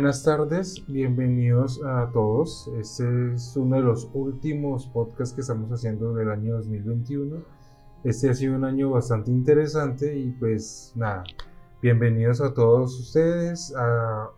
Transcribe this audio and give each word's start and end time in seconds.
Buenas 0.00 0.22
tardes, 0.22 0.82
bienvenidos 0.88 1.78
a 1.84 2.08
todos. 2.10 2.70
Este 2.80 3.34
es 3.34 3.54
uno 3.54 3.76
de 3.76 3.82
los 3.82 4.08
últimos 4.14 4.86
podcasts 4.86 5.34
que 5.34 5.42
estamos 5.42 5.70
haciendo 5.70 6.14
del 6.14 6.30
año 6.30 6.54
2021. 6.54 7.36
Este 8.04 8.30
ha 8.30 8.34
sido 8.34 8.56
un 8.56 8.64
año 8.64 8.88
bastante 8.88 9.30
interesante 9.30 10.16
y 10.16 10.30
pues 10.30 10.94
nada, 10.96 11.24
bienvenidos 11.82 12.40
a 12.40 12.54
todos 12.54 12.98
ustedes 12.98 13.74
a 13.76 14.30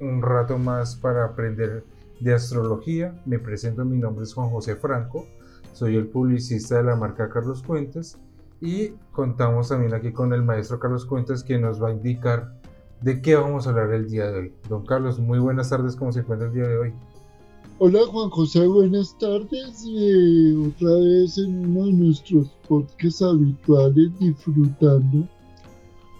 un 0.00 0.22
rato 0.22 0.56
más 0.56 0.96
para 0.96 1.26
aprender 1.26 1.84
de 2.18 2.32
astrología. 2.32 3.20
Me 3.26 3.38
presento, 3.38 3.84
mi 3.84 3.98
nombre 3.98 4.24
es 4.24 4.32
Juan 4.32 4.48
José 4.48 4.74
Franco, 4.76 5.26
soy 5.74 5.96
el 5.96 6.06
publicista 6.06 6.78
de 6.78 6.84
la 6.84 6.96
marca 6.96 7.28
Carlos 7.28 7.62
Cuentas 7.62 8.18
y 8.62 8.94
contamos 9.12 9.68
también 9.68 9.92
aquí 9.92 10.12
con 10.12 10.32
el 10.32 10.42
maestro 10.42 10.78
Carlos 10.78 11.04
Cuentas 11.04 11.44
que 11.44 11.58
nos 11.58 11.80
va 11.80 11.88
a 11.88 11.92
indicar 11.92 12.54
¿De 13.02 13.22
qué 13.22 13.34
vamos 13.34 13.66
a 13.66 13.70
hablar 13.70 13.94
el 13.94 14.10
día 14.10 14.30
de 14.30 14.38
hoy? 14.38 14.52
Don 14.68 14.84
Carlos, 14.84 15.18
muy 15.18 15.38
buenas 15.38 15.70
tardes, 15.70 15.96
¿cómo 15.96 16.12
se 16.12 16.20
encuentra 16.20 16.48
el 16.48 16.54
día 16.54 16.68
de 16.68 16.76
hoy? 16.76 16.92
Hola 17.78 18.00
Juan 18.06 18.28
José, 18.28 18.66
buenas 18.66 19.16
tardes. 19.18 19.86
Eh, 19.88 20.54
otra 20.54 20.92
vez 20.96 21.38
en 21.38 21.64
uno 21.64 21.86
de 21.86 21.92
nuestros 21.92 22.48
podcasts 22.68 23.22
habituales 23.22 24.10
disfrutando. 24.18 25.26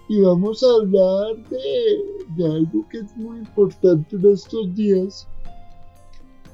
Y 0.09 0.21
vamos 0.21 0.63
a 0.63 0.81
hablar 0.81 1.35
de, 1.49 2.45
algo 2.45 2.83
que 2.89 2.97
es 2.97 3.15
muy 3.15 3.37
importante 3.37 4.15
en 4.15 4.31
estos 4.31 4.75
días. 4.75 5.27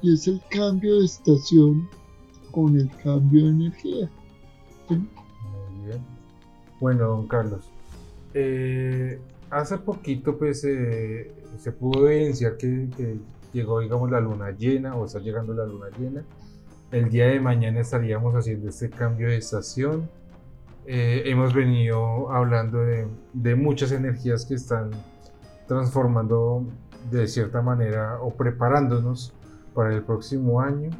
Y 0.02 0.12
es 0.12 0.28
el 0.28 0.42
cambio 0.50 0.98
de 0.98 1.06
estación 1.06 1.88
con 2.50 2.78
el 2.78 2.90
cambio 3.02 3.44
de 3.44 3.50
energía. 3.50 4.10
Muy 4.90 5.86
bien. 5.86 6.04
Bueno, 6.80 7.08
don 7.08 7.26
Carlos. 7.28 7.70
Eh, 8.34 9.18
hace 9.50 9.78
poquito 9.78 10.38
pues 10.38 10.64
eh, 10.64 11.32
se 11.58 11.72
pudo 11.72 12.08
evidenciar 12.08 12.56
que, 12.56 12.88
llegó 13.52 13.80
digamos 13.80 14.10
la 14.10 14.20
luna 14.20 14.50
llena 14.50 14.94
o 14.94 15.06
está 15.06 15.18
llegando 15.20 15.54
la 15.54 15.64
luna 15.64 15.86
llena. 15.98 16.22
El 16.90 17.10
día 17.10 17.26
de 17.26 17.40
mañana 17.40 17.80
estaríamos 17.80 18.34
haciendo 18.34 18.68
este 18.68 18.90
cambio 18.90 19.28
de 19.28 19.36
estación. 19.36 20.08
Eh, 20.86 21.22
hemos 21.26 21.52
venido 21.52 22.30
hablando 22.30 22.78
de, 22.78 23.56
muchas 23.56 23.92
energías 23.92 24.46
que 24.46 24.54
están 24.54 24.90
transformando 25.66 26.64
de 27.10 27.26
cierta 27.26 27.60
manera 27.60 28.18
o 28.22 28.34
preparándonos 28.34 29.34
para 29.74 29.94
el 29.94 30.02
próximo 30.02 30.60
año. 30.60 30.90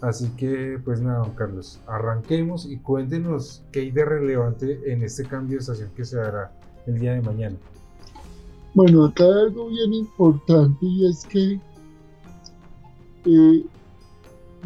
Así 0.00 0.30
que, 0.36 0.80
pues 0.82 1.02
nada, 1.02 1.18
don 1.18 1.34
Carlos, 1.34 1.82
arranquemos 1.86 2.64
y 2.64 2.78
cuéntenos 2.78 3.62
qué 3.70 3.80
hay 3.80 3.90
de 3.90 4.04
relevante 4.06 4.90
en 4.90 5.02
este 5.02 5.26
cambio 5.26 5.56
de 5.56 5.60
estación 5.60 5.90
que 5.94 6.06
se 6.06 6.16
dará 6.16 6.52
el 6.86 6.98
día 6.98 7.14
de 7.14 7.22
mañana. 7.22 7.56
Bueno, 8.74 9.04
acá 9.04 9.24
hay 9.24 9.46
algo 9.46 9.68
bien 9.68 9.94
importante 9.94 10.86
y 10.86 11.06
es 11.06 11.26
que 11.26 11.60
eh, 13.26 13.64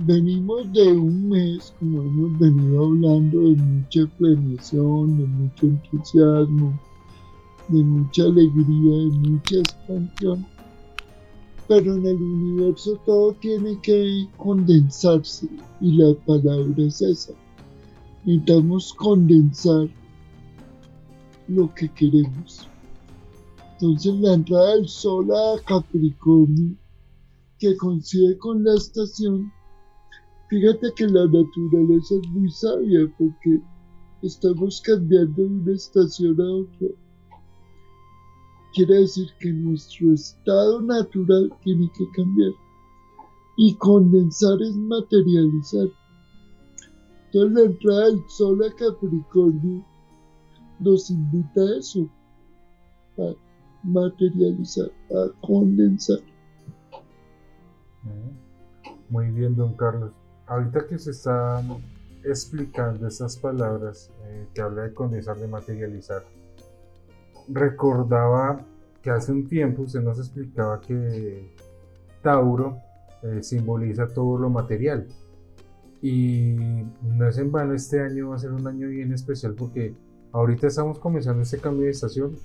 venimos 0.06 0.72
de 0.72 0.92
un 0.92 1.28
mes, 1.30 1.72
como 1.78 2.02
hemos 2.02 2.38
venido 2.38 2.84
hablando, 2.84 3.40
de 3.40 3.56
mucha 3.56 4.06
premiación, 4.18 5.18
de 5.18 5.26
mucho 5.26 5.66
entusiasmo, 5.66 6.78
de 7.68 7.82
mucha 7.82 8.24
alegría, 8.24 8.96
de 8.96 9.28
mucha 9.30 9.56
expansión. 9.56 10.46
Pero 11.66 11.94
en 11.94 12.06
el 12.06 12.16
universo 12.16 13.00
todo 13.06 13.32
tiene 13.40 13.80
que 13.80 14.28
condensarse 14.36 15.48
y 15.80 15.92
la 15.92 16.14
palabra 16.26 16.74
es 16.76 17.00
esa. 17.00 17.32
Necesitamos 18.26 18.92
condensar 18.94 19.88
lo 21.48 21.72
que 21.74 21.88
queremos. 21.88 22.68
Entonces 23.74 24.14
la 24.20 24.34
entrada 24.34 24.76
del 24.76 24.88
Sol 24.88 25.30
a 25.30 25.60
Capricornio, 25.66 26.76
que 27.58 27.76
coincide 27.76 28.38
con 28.38 28.64
la 28.64 28.74
estación, 28.74 29.52
fíjate 30.48 30.92
que 30.96 31.06
la 31.06 31.26
naturaleza 31.26 32.14
es 32.14 32.28
muy 32.30 32.50
sabia 32.50 33.12
porque 33.18 33.60
estamos 34.22 34.80
cambiando 34.80 35.42
de 35.42 35.48
una 35.48 35.72
estación 35.72 36.40
a 36.40 36.52
otra. 36.54 36.88
Quiere 38.74 39.00
decir 39.00 39.28
que 39.38 39.52
nuestro 39.52 40.12
estado 40.14 40.80
natural 40.82 41.52
tiene 41.62 41.90
que 41.96 42.04
cambiar. 42.16 42.52
Y 43.56 43.74
condensar 43.76 44.60
es 44.62 44.74
materializar. 44.74 45.88
Entonces 47.26 47.52
la 47.52 47.62
entrada 47.70 48.06
del 48.06 48.20
Sol 48.28 48.64
a 48.64 48.74
Capricornio 48.74 49.84
nos 50.80 51.10
invita 51.10 51.60
a 51.60 51.78
eso, 51.78 52.08
a 53.18 53.34
materializar, 53.82 54.90
a 55.10 55.46
condensar. 55.46 56.18
Muy 59.08 59.30
bien, 59.30 59.54
don 59.54 59.74
Carlos. 59.74 60.12
Ahorita 60.46 60.86
que 60.86 60.98
se 60.98 61.10
está 61.10 61.62
explicando 62.22 63.06
estas 63.06 63.36
palabras 63.36 64.10
eh, 64.24 64.46
que 64.54 64.60
habla 64.60 64.82
de 64.82 64.94
condensar, 64.94 65.36
de 65.38 65.48
materializar, 65.48 66.24
recordaba 67.48 68.64
que 69.02 69.10
hace 69.10 69.32
un 69.32 69.46
tiempo 69.46 69.82
usted 69.82 70.02
nos 70.02 70.18
explicaba 70.18 70.80
que 70.80 71.54
Tauro 72.22 72.78
eh, 73.22 73.42
simboliza 73.42 74.08
todo 74.08 74.38
lo 74.38 74.50
material. 74.50 75.06
Y 76.00 76.54
no 77.02 77.28
es 77.28 77.38
en 77.38 77.50
vano, 77.50 77.74
este 77.74 78.00
año 78.00 78.30
va 78.30 78.36
a 78.36 78.38
ser 78.38 78.52
un 78.52 78.66
año 78.66 78.88
bien 78.88 79.12
especial 79.12 79.54
porque 79.54 79.94
ahorita 80.34 80.66
estamos 80.66 80.98
comenzando 80.98 81.42
este 81.42 81.58
cambio 81.58 81.84
de 81.84 81.90
estación. 81.92 82.36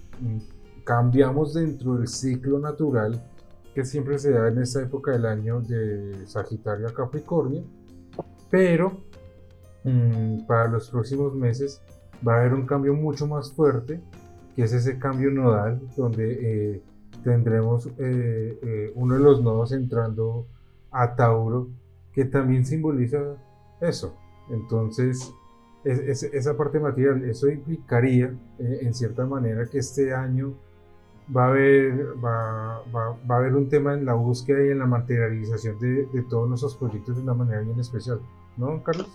Cambiamos 0.83 1.55
dentro 1.55 1.95
del 1.95 2.07
ciclo 2.07 2.59
natural 2.59 3.21
que 3.73 3.83
siempre 3.83 4.19
se 4.19 4.31
da 4.31 4.47
en 4.47 4.59
esta 4.59 4.81
época 4.81 5.11
del 5.11 5.25
año 5.25 5.61
de 5.61 6.25
Sagitario 6.27 6.87
a 6.87 6.93
Capricornio, 6.93 7.63
pero 8.49 9.01
mm, 9.83 10.45
para 10.45 10.67
los 10.67 10.89
próximos 10.89 11.33
meses 11.33 11.81
va 12.25 12.35
a 12.35 12.39
haber 12.41 12.53
un 12.53 12.65
cambio 12.65 12.93
mucho 12.93 13.25
más 13.27 13.51
fuerte, 13.51 13.99
que 14.55 14.63
es 14.63 14.73
ese 14.73 14.99
cambio 14.99 15.31
nodal, 15.31 15.81
donde 15.97 16.73
eh, 16.73 16.83
tendremos 17.23 17.87
eh, 17.97 18.59
eh, 18.61 18.91
uno 18.95 19.15
de 19.15 19.19
los 19.19 19.41
nodos 19.41 19.71
entrando 19.71 20.45
a 20.91 21.15
Tauro, 21.15 21.69
que 22.13 22.25
también 22.25 22.65
simboliza 22.65 23.19
eso. 23.81 24.15
Entonces, 24.51 25.31
esa 25.83 26.57
parte 26.57 26.79
material, 26.79 27.23
eso 27.23 27.49
implicaría 27.49 28.33
en 28.59 28.93
cierta 28.93 29.25
manera 29.25 29.65
que 29.65 29.79
este 29.79 30.13
año 30.13 30.53
va 31.35 31.45
a 31.45 31.49
haber, 31.49 32.15
va, 32.23 32.83
va, 32.93 33.17
va, 33.29 33.35
a 33.35 33.37
haber 33.37 33.55
un 33.55 33.69
tema 33.69 33.93
en 33.93 34.05
la 34.05 34.13
búsqueda 34.13 34.65
y 34.65 34.69
en 34.69 34.79
la 34.79 34.85
materialización 34.85 35.79
de, 35.79 36.07
todos 36.29 36.49
nuestros 36.49 36.75
proyectos 36.75 37.15
de 37.15 37.21
una 37.21 37.33
manera 37.33 37.61
bien 37.61 37.79
especial, 37.79 38.19
¿no, 38.57 38.81
Carlos? 38.83 39.07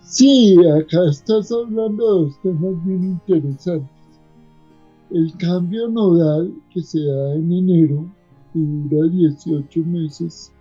Sí, 0.00 0.56
acá 0.68 0.98
estás 1.10 1.50
hablando 1.50 2.04
de 2.04 2.24
dos 2.26 2.40
temas 2.42 2.84
bien 2.84 3.04
interesantes. 3.04 3.90
El 5.10 5.36
cambio 5.38 5.88
nodal 5.88 6.54
que 6.72 6.82
se 6.82 7.00
da 7.04 7.34
en 7.34 7.52
enero, 7.52 8.06
dura 8.54 9.08
18 9.08 9.80
meses, 9.84 10.52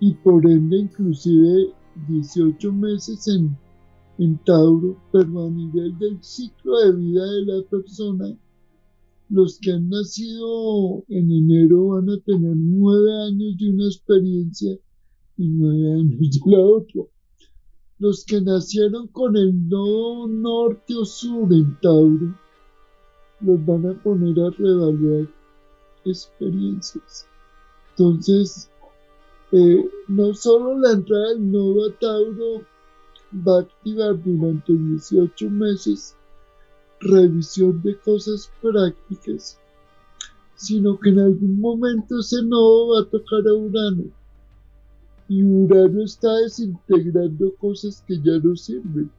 y 0.00 0.14
por 0.14 0.44
ende 0.46 0.78
inclusive 0.78 1.72
18 2.08 2.72
meses 2.72 3.26
en, 3.28 3.56
en 4.18 4.38
Tauro, 4.44 4.96
pero 5.12 5.46
a 5.46 5.50
nivel 5.50 5.98
del 5.98 6.22
ciclo 6.22 6.78
de 6.80 6.92
vida 6.92 7.24
de 7.24 7.44
la 7.44 7.62
persona, 7.62 8.36
los 9.28 9.58
que 9.58 9.72
han 9.72 9.88
nacido 9.88 11.04
en 11.08 11.30
enero 11.32 11.88
van 11.88 12.08
a 12.10 12.18
tener 12.20 12.56
nueve 12.56 13.10
años 13.24 13.56
de 13.58 13.70
una 13.70 13.86
experiencia 13.86 14.78
y 15.36 15.48
nueve 15.48 16.00
años 16.00 16.20
de 16.20 16.50
la 16.50 16.60
otra. 16.60 17.02
Los 17.98 18.24
que 18.24 18.40
nacieron 18.40 19.08
con 19.08 19.36
el 19.36 19.68
nodo 19.68 20.28
norte 20.28 20.94
o 20.94 21.04
sur 21.04 21.52
en 21.52 21.78
Tauro 21.80 22.34
los 23.40 23.66
van 23.66 23.86
a 23.86 24.02
poner 24.02 24.38
a 24.40 24.50
reevaluar 24.50 25.28
experiencias. 26.04 27.26
Entonces, 27.90 28.70
eh, 29.52 29.88
no 30.08 30.34
solo 30.34 30.78
la 30.78 30.92
entrada 30.92 31.30
del 31.30 31.50
nodo 31.50 31.88
a 31.88 31.98
Tauro 31.98 32.62
va 33.32 33.58
a 33.58 33.60
activar 33.62 34.22
durante 34.22 34.72
18 34.72 35.50
meses 35.50 36.16
revisión 37.00 37.82
de 37.82 37.98
cosas 37.98 38.50
prácticas, 38.62 39.60
sino 40.54 40.98
que 40.98 41.10
en 41.10 41.20
algún 41.20 41.60
momento 41.60 42.20
ese 42.20 42.42
nodo 42.42 42.94
va 42.94 43.00
a 43.02 43.10
tocar 43.10 43.46
a 43.48 43.54
Urano. 43.54 44.04
Y 45.28 45.42
Urano 45.42 46.04
está 46.04 46.32
desintegrando 46.36 47.54
cosas 47.56 48.02
que 48.06 48.18
ya 48.18 48.38
no 48.42 48.56
sirven. 48.56 49.10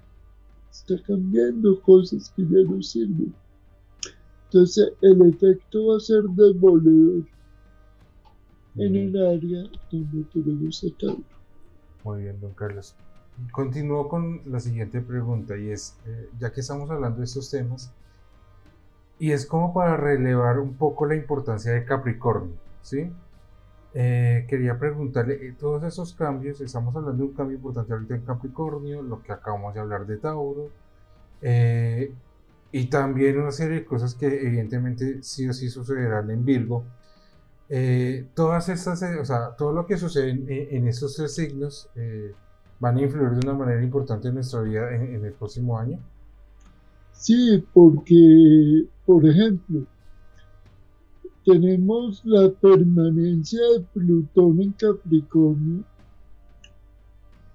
Está 0.71 1.01
cambiando 1.03 1.79
cosas 1.81 2.31
que 2.35 2.43
ya 2.43 2.63
no 2.69 2.81
sirven. 2.81 3.33
Entonces 4.45 4.93
el 5.01 5.21
efecto 5.27 5.87
va 5.87 5.97
a 5.97 5.99
ser 5.99 6.23
demoledor 6.23 7.25
en 8.77 8.95
el 8.95 9.17
área 9.17 9.63
donde 9.91 10.23
tenemos 10.31 10.83
a 10.83 10.97
Tauro. 10.97 11.23
Muy 12.03 12.21
bien, 12.21 12.39
don 12.39 12.53
Carlos. 12.53 12.95
Continúo 13.51 14.09
con 14.09 14.41
la 14.45 14.59
siguiente 14.59 15.01
pregunta 15.01 15.57
y 15.57 15.69
es, 15.69 15.97
eh, 16.05 16.29
ya 16.39 16.51
que 16.51 16.61
estamos 16.61 16.89
hablando 16.89 17.19
de 17.19 17.25
estos 17.25 17.49
temas, 17.49 17.91
y 19.19 19.31
es 19.31 19.45
como 19.45 19.73
para 19.73 19.97
relevar 19.97 20.59
un 20.59 20.75
poco 20.75 21.05
la 21.05 21.15
importancia 21.15 21.71
de 21.71 21.85
Capricornio, 21.85 22.55
¿sí? 22.81 23.11
Eh, 23.93 24.45
quería 24.47 24.77
preguntarle, 24.77 25.47
eh, 25.47 25.55
todos 25.57 25.83
esos 25.83 26.13
cambios, 26.13 26.61
estamos 26.61 26.95
hablando 26.95 27.23
de 27.23 27.29
un 27.29 27.35
cambio 27.35 27.57
importante 27.57 27.93
ahorita 27.93 28.15
en 28.15 28.21
Capricornio, 28.21 29.01
lo 29.01 29.23
que 29.23 29.31
acabamos 29.31 29.73
de 29.73 29.79
hablar 29.79 30.05
de 30.05 30.17
Tauro, 30.17 30.69
eh, 31.41 32.13
y 32.71 32.85
también 32.87 33.39
una 33.39 33.51
serie 33.51 33.79
de 33.79 33.85
cosas 33.85 34.13
que 34.13 34.27
evidentemente 34.27 35.23
sí 35.23 35.47
o 35.49 35.53
sí 35.53 35.69
sucederán 35.69 36.29
en 36.29 36.45
Virgo. 36.45 36.83
todas 38.35 38.69
estas, 38.69 39.01
o 39.03 39.25
sea, 39.25 39.55
todo 39.57 39.73
lo 39.73 39.85
que 39.87 39.97
sucede 39.97 40.29
en, 40.31 40.87
estos 40.87 41.15
tres 41.15 41.35
signos 41.35 41.89
van 42.79 42.97
a 42.97 43.01
influir 43.01 43.31
de 43.31 43.47
una 43.47 43.57
manera 43.57 43.83
importante 43.83 44.27
en 44.27 44.35
nuestra 44.35 44.61
vida 44.61 44.93
en 44.95 45.23
el 45.23 45.33
próximo 45.33 45.77
año. 45.77 45.99
Sí, 47.11 47.63
porque, 47.73 48.85
por 49.05 49.27
ejemplo, 49.27 49.85
tenemos 51.43 52.21
la 52.25 52.51
permanencia 52.51 53.59
de 53.73 53.79
Plutón 53.93 54.61
en 54.61 54.71
Capricornio 54.73 55.83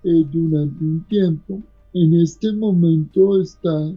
eh, 0.03 0.25
durante 0.33 0.83
un 0.83 1.05
tiempo. 1.05 1.63
En 1.93 2.15
este 2.15 2.53
momento 2.53 3.41
está 3.41 3.93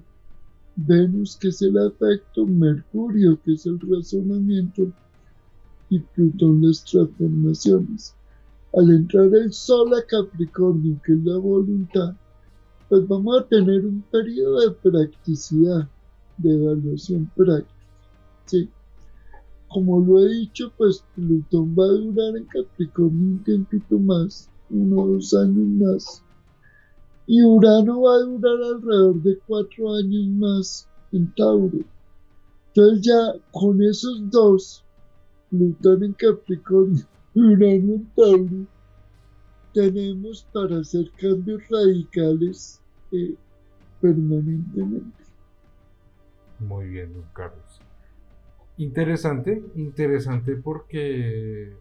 Venus, 0.76 1.38
que 1.38 1.48
es 1.48 1.62
el 1.62 1.78
afecto, 1.78 2.46
Mercurio, 2.46 3.40
que 3.42 3.54
es 3.54 3.66
el 3.66 3.80
razonamiento, 3.80 4.92
y 5.90 6.00
Plutón 6.00 6.62
las 6.62 6.84
transformaciones. 6.84 8.14
Al 8.76 8.92
entrar 8.92 9.34
el 9.34 9.54
Sol 9.54 9.94
a 9.94 10.02
Capricornio, 10.06 11.00
que 11.04 11.14
es 11.14 11.24
la 11.24 11.38
voluntad, 11.38 12.14
pues 12.90 13.08
vamos 13.08 13.40
a 13.40 13.48
tener 13.48 13.86
un 13.86 14.02
periodo 14.12 14.60
de 14.60 14.72
practicidad, 14.72 15.88
de 16.38 16.56
evaluación 16.56 17.30
práctica. 17.36 17.74
¿sí? 18.46 18.70
como 19.76 20.00
lo 20.00 20.20
he 20.20 20.30
dicho, 20.30 20.72
pues 20.78 21.04
Plutón 21.16 21.76
va 21.78 21.84
a 21.84 21.88
durar 21.90 22.38
en 22.38 22.46
Capricornio 22.46 23.28
un 23.28 23.44
tiempito 23.44 24.00
más, 24.00 24.50
uno 24.70 25.02
o 25.02 25.08
dos 25.08 25.34
años 25.34 25.68
más. 25.68 26.24
Y 27.28 27.42
Urano 27.42 28.02
va 28.02 28.16
a 28.16 28.20
durar 28.20 28.64
alrededor 28.74 29.22
de 29.22 29.38
cuatro 29.46 29.96
años 29.96 30.28
más 30.28 30.88
en 31.12 31.30
Tauro. 31.36 31.80
Entonces 32.68 33.06
ya 33.06 33.34
con 33.52 33.84
esos 33.84 34.30
dos, 34.30 34.82
Plutón 35.50 36.04
en 36.04 36.14
Capricornio 36.14 37.06
Urano 37.36 38.02
tenemos 39.74 40.48
para 40.54 40.80
hacer 40.80 41.12
cambios 41.20 41.62
radicales 41.70 42.82
eh, 43.12 43.36
permanentemente. 44.00 45.24
Muy 46.60 46.88
bien, 46.88 47.14
don 47.14 47.26
Carlos. 47.34 47.82
Interesante, 48.78 49.62
interesante 49.76 50.56
porque, 50.56 51.74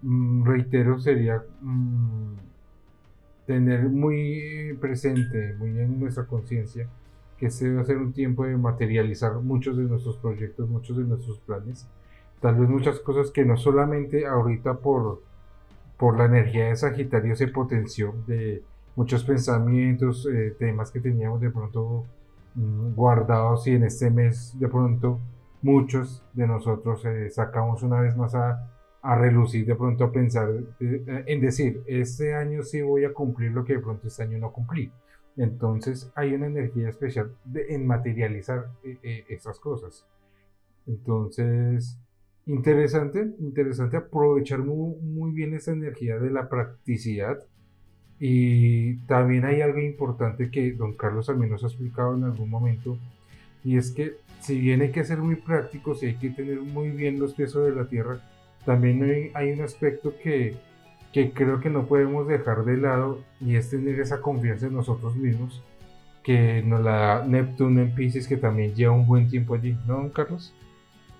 mm, 0.00 0.44
reitero, 0.44 0.98
sería 0.98 1.44
mm, 1.60 2.34
tener 3.46 3.88
muy 3.90 4.76
presente, 4.80 5.54
muy 5.58 5.68
en 5.68 6.00
nuestra 6.00 6.26
conciencia, 6.26 6.88
que 7.36 7.50
se 7.50 7.66
debe 7.66 7.80
hacer 7.80 7.98
un 7.98 8.12
tiempo 8.12 8.46
de 8.46 8.56
materializar 8.56 9.34
muchos 9.34 9.76
de 9.76 9.82
nuestros 9.84 10.16
proyectos, 10.16 10.68
muchos 10.68 10.96
de 10.96 11.04
nuestros 11.04 11.38
planes, 11.40 11.86
tal 12.42 12.56
vez 12.56 12.68
muchas 12.68 13.00
cosas 13.00 13.30
que 13.30 13.46
no 13.46 13.56
solamente 13.56 14.26
ahorita 14.26 14.74
por, 14.74 15.22
por 15.96 16.18
la 16.18 16.26
energía 16.26 16.66
de 16.66 16.76
Sagitario 16.76 17.34
se 17.36 17.48
potenció, 17.48 18.14
de 18.26 18.62
muchos 18.96 19.24
pensamientos, 19.24 20.28
eh, 20.30 20.54
temas 20.58 20.90
que 20.90 21.00
teníamos 21.00 21.40
de 21.40 21.50
pronto 21.50 22.04
Mm, 22.54 22.94
guardados 22.94 23.66
y 23.66 23.70
en 23.72 23.84
este 23.84 24.10
mes 24.10 24.58
de 24.58 24.68
pronto 24.68 25.18
muchos 25.62 26.22
de 26.34 26.46
nosotros 26.46 27.02
eh, 27.06 27.30
sacamos 27.30 27.82
una 27.82 27.98
vez 28.00 28.14
más 28.14 28.34
a, 28.34 28.70
a, 29.00 29.16
relucir 29.16 29.64
de 29.64 29.74
pronto 29.74 30.04
a 30.04 30.12
pensar 30.12 30.50
eh, 30.80 31.24
en 31.26 31.40
decir, 31.40 31.82
este 31.86 32.34
año 32.34 32.62
sí 32.62 32.82
voy 32.82 33.04
a 33.06 33.14
cumplir 33.14 33.52
lo 33.52 33.64
que 33.64 33.74
de 33.74 33.78
pronto 33.80 34.06
este 34.06 34.24
año 34.24 34.38
no 34.38 34.52
cumplí. 34.52 34.92
Entonces 35.36 36.12
hay 36.14 36.34
una 36.34 36.46
energía 36.46 36.90
especial 36.90 37.34
en 37.54 37.86
materializar 37.86 38.66
eh, 38.84 39.24
estas 39.28 39.58
cosas. 39.58 40.06
Entonces, 40.86 41.98
interesante, 42.46 43.34
interesante 43.40 43.96
aprovechar 43.96 44.60
muy, 44.60 44.96
muy 45.00 45.32
bien 45.32 45.54
esa 45.54 45.72
energía 45.72 46.18
de 46.18 46.30
la 46.30 46.48
practicidad 46.48 47.38
y 48.18 48.98
también 49.06 49.44
hay 49.44 49.62
algo 49.62 49.80
importante 49.80 50.50
que 50.50 50.72
don 50.72 50.94
Carlos 50.94 51.26
también 51.26 51.50
nos 51.50 51.64
ha 51.64 51.66
explicado 51.66 52.14
en 52.14 52.22
algún 52.22 52.48
momento, 52.48 52.96
y 53.64 53.76
es 53.76 53.90
que 53.90 54.12
si 54.40 54.60
bien 54.60 54.80
hay 54.80 54.92
que 54.92 55.04
ser 55.04 55.18
muy 55.18 55.36
prácticos 55.36 56.02
y 56.02 56.06
hay 56.06 56.14
que 56.14 56.30
tener 56.30 56.60
muy 56.60 56.90
bien 56.90 57.18
los 57.18 57.34
pies 57.34 57.50
sobre 57.50 57.74
la 57.74 57.88
tierra, 57.88 58.20
también 58.64 59.32
hay, 59.34 59.52
un 59.52 59.62
aspecto 59.62 60.14
que, 60.22 60.54
que 61.12 61.32
creo 61.32 61.58
que 61.58 61.68
no 61.68 61.86
podemos 61.86 62.28
dejar 62.28 62.64
de 62.64 62.76
lado 62.76 63.24
y 63.40 63.56
es 63.56 63.70
tener 63.70 63.98
esa 63.98 64.20
confianza 64.20 64.66
en 64.66 64.74
nosotros 64.74 65.16
mismos 65.16 65.60
que 66.22 66.62
nos 66.62 66.80
la 66.80 66.92
da 66.92 67.26
Neptuno 67.26 67.80
en 67.80 67.92
Pisces 67.92 68.28
que 68.28 68.36
también 68.36 68.74
lleva 68.74 68.92
un 68.92 69.06
buen 69.06 69.28
tiempo 69.28 69.54
allí, 69.54 69.76
¿no, 69.86 69.94
don 69.94 70.10
Carlos? 70.10 70.54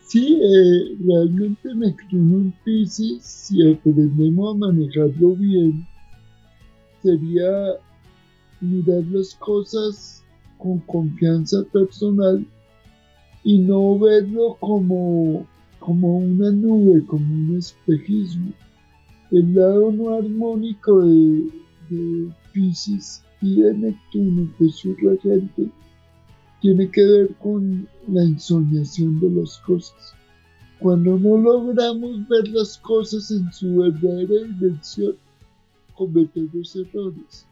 Sí, 0.05 0.39
eh, 0.43 0.97
realmente 1.07 1.75
Neptuno 1.75 2.39
en 2.39 2.55
Pisces, 2.65 3.23
si 3.23 3.73
aprendemos 3.73 4.55
a 4.55 4.59
manejarlo 4.59 5.37
bien, 5.37 5.87
sería 7.03 7.77
mirar 8.61 9.05
las 9.11 9.35
cosas 9.37 10.23
con 10.59 10.79
confianza 10.81 11.65
personal 11.73 12.47
y 13.43 13.59
no 13.59 13.99
verlo 13.99 14.57
como, 14.61 15.47
como 15.79 16.19
una 16.19 16.51
nube, 16.51 17.05
como 17.07 17.35
un 17.35 17.57
espejismo. 17.57 18.53
El 19.31 19.55
lado 19.55 19.93
no 19.93 20.15
armónico 20.15 21.01
de, 21.01 21.49
de 21.91 22.29
Pisces 22.53 23.25
y 23.41 23.63
de 23.63 23.75
Neptuno, 23.75 24.49
que 24.59 24.67
es 24.67 24.77
su 24.77 24.95
regente, 24.97 25.69
tiene 26.63 26.89
que 26.93 27.05
ver 27.05 27.35
con 27.43 27.89
la 28.07 28.23
ensoñación 28.23 29.19
de 29.19 29.31
las 29.31 29.59
cosas. 29.59 30.15
Cuando 30.79 31.19
no 31.19 31.37
logramos 31.37 32.27
ver 32.29 32.49
las 32.49 32.79
cosas 32.79 33.33
en 33.33 33.53
su 33.53 33.77
verdadera 33.79 34.47
dimensión, 34.47 35.17
cometemos 35.95 36.77
errores. 36.77 37.47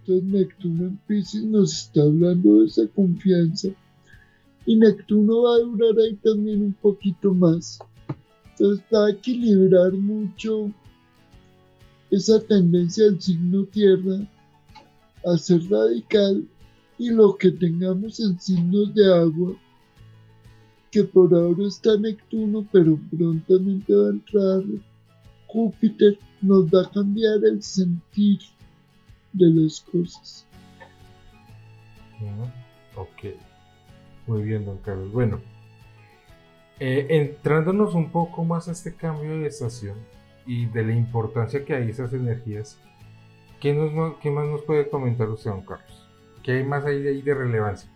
Entonces 0.00 0.24
Neptuno 0.24 0.84
en 0.84 0.96
Pisces 1.08 1.42
nos 1.42 1.72
está 1.72 2.02
hablando 2.02 2.60
de 2.60 2.66
esa 2.66 2.86
confianza 2.88 3.68
y 4.64 4.76
Neptuno 4.76 5.42
va 5.42 5.56
a 5.56 5.60
durar 5.60 5.98
ahí 5.98 6.14
también 6.22 6.62
un 6.62 6.72
poquito 6.74 7.34
más. 7.34 7.80
Entonces 8.50 8.84
va 8.94 9.06
a 9.06 9.10
equilibrar 9.10 9.92
mucho 9.92 10.70
esa 12.12 12.40
tendencia 12.40 13.06
del 13.06 13.20
signo 13.20 13.64
tierra 13.64 14.18
a 15.24 15.36
ser 15.36 15.68
radical 15.68 16.46
y 17.02 17.10
lo 17.10 17.36
que 17.36 17.50
tengamos 17.50 18.20
en 18.20 18.38
signos 18.38 18.94
de 18.94 19.12
agua, 19.12 19.56
que 20.92 21.02
por 21.02 21.34
ahora 21.34 21.66
está 21.66 21.98
Neptuno, 21.98 22.64
pero 22.70 22.96
prontamente 23.10 23.92
va 23.92 24.06
a 24.06 24.10
entrar 24.10 24.62
Júpiter 25.48 26.16
nos 26.40 26.66
va 26.66 26.82
a 26.82 26.90
cambiar 26.90 27.44
el 27.44 27.60
sentir 27.60 28.38
de 29.32 29.50
las 29.50 29.80
cosas. 29.80 30.46
Ok, 32.94 33.34
muy 34.28 34.44
bien, 34.44 34.64
don 34.64 34.78
Carlos. 34.78 35.10
Bueno, 35.10 35.40
eh, 36.78 37.08
entrándonos 37.10 37.94
un 37.94 38.10
poco 38.12 38.44
más 38.44 38.68
a 38.68 38.72
este 38.72 38.94
cambio 38.94 39.40
de 39.40 39.48
estación 39.48 39.96
y 40.46 40.66
de 40.66 40.84
la 40.84 40.94
importancia 40.94 41.64
que 41.64 41.74
hay 41.74 41.90
esas 41.90 42.12
energías, 42.12 42.78
¿qué, 43.58 43.74
nos, 43.74 44.18
qué 44.18 44.30
más 44.30 44.46
nos 44.46 44.62
puede 44.62 44.88
comentar 44.88 45.28
usted, 45.28 45.50
don 45.50 45.62
Carlos? 45.62 46.01
¿Qué 46.42 46.52
hay 46.52 46.64
más 46.64 46.84
ahí 46.84 47.00
de, 47.02 47.10
ahí 47.10 47.22
de 47.22 47.34
relevancia? 47.34 47.88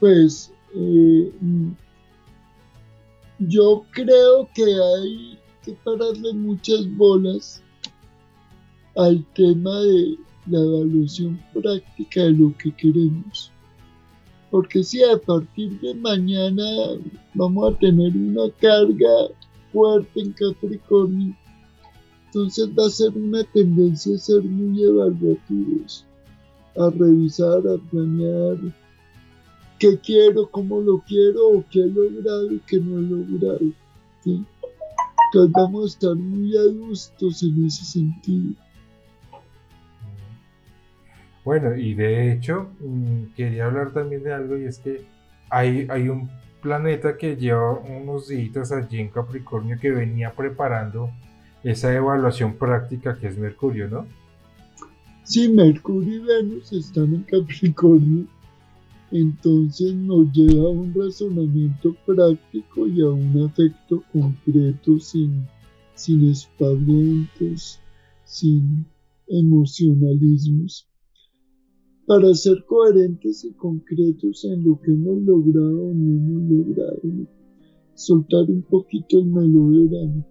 Pues 0.00 0.52
eh, 0.74 1.32
yo 3.38 3.84
creo 3.90 4.48
que 4.54 4.64
hay 4.64 5.38
que 5.64 5.72
pararle 5.84 6.32
muchas 6.34 6.88
bolas 6.96 7.62
al 8.96 9.24
tema 9.34 9.80
de 9.80 10.16
la 10.46 10.58
evaluación 10.58 11.40
práctica 11.52 12.24
de 12.24 12.32
lo 12.32 12.56
que 12.56 12.72
queremos. 12.72 13.50
Porque 14.50 14.82
si 14.82 15.02
a 15.02 15.16
partir 15.18 15.80
de 15.80 15.94
mañana 15.94 16.64
vamos 17.34 17.72
a 17.72 17.78
tener 17.78 18.14
una 18.14 18.50
carga 18.60 19.28
fuerte 19.72 20.20
en 20.20 20.32
Capricornio, 20.32 21.34
entonces 22.26 22.68
va 22.78 22.86
a 22.86 22.90
ser 22.90 23.10
una 23.16 23.44
tendencia 23.44 24.14
a 24.14 24.18
ser 24.18 24.42
muy 24.42 24.82
evaluativos, 24.82 26.06
a 26.76 26.90
revisar, 26.90 27.58
a 27.58 27.78
planear 27.90 28.56
qué 29.78 29.98
quiero, 29.98 30.48
cómo 30.50 30.80
lo 30.80 31.00
quiero, 31.00 31.48
o 31.48 31.64
qué 31.70 31.80
he 31.80 31.86
logrado 31.86 32.52
y 32.52 32.60
qué 32.60 32.78
no 32.78 32.98
he 32.98 33.02
logrado. 33.02 33.72
¿sí? 34.22 34.44
Entonces 35.34 35.94
estar 35.94 36.14
muy 36.14 36.56
adustos 36.56 37.42
en 37.42 37.66
ese 37.66 37.84
sentido. 37.84 38.54
Bueno, 41.44 41.74
y 41.74 41.94
de 41.94 42.32
hecho, 42.32 42.70
mm, 42.80 43.34
quería 43.34 43.66
hablar 43.66 43.92
también 43.92 44.22
de 44.22 44.32
algo 44.32 44.56
y 44.56 44.64
es 44.64 44.78
que 44.78 45.04
hay, 45.50 45.86
hay 45.90 46.08
un 46.08 46.30
planeta 46.60 47.16
que 47.16 47.36
lleva 47.36 47.72
unos 47.72 48.28
días 48.28 48.70
allí 48.70 49.00
en 49.00 49.08
Capricornio 49.08 49.78
que 49.80 49.90
venía 49.90 50.32
preparando 50.32 51.10
esa 51.64 51.92
evaluación 51.92 52.54
práctica 52.54 53.16
que 53.16 53.26
es 53.26 53.36
Mercurio, 53.36 53.88
¿no? 53.88 54.06
Sí, 55.24 55.48
Mercurio 55.48 56.16
y 56.16 56.18
Venus 56.18 56.72
están 56.72 57.14
en 57.14 57.22
Capricornio, 57.22 58.26
entonces 59.12 59.94
nos 59.94 60.32
lleva 60.32 60.64
a 60.64 60.70
un 60.70 60.92
razonamiento 60.92 61.94
práctico 62.04 62.88
y 62.88 63.02
a 63.02 63.08
un 63.08 63.40
afecto 63.42 64.02
concreto 64.12 64.98
sin, 64.98 65.46
sin 65.94 66.28
espavientos, 66.28 67.78
sin 68.24 68.84
emocionalismos, 69.28 70.88
para 72.04 72.34
ser 72.34 72.64
coherentes 72.66 73.44
y 73.44 73.52
concretos 73.52 74.44
en 74.44 74.64
lo 74.64 74.80
que 74.80 74.90
hemos 74.90 75.22
logrado 75.22 75.84
o 75.84 75.94
no 75.94 76.16
hemos 76.16 76.50
logrado, 76.50 77.28
soltar 77.94 78.50
un 78.50 78.62
poquito 78.62 79.20
el 79.20 79.26
melodrama. 79.26 80.26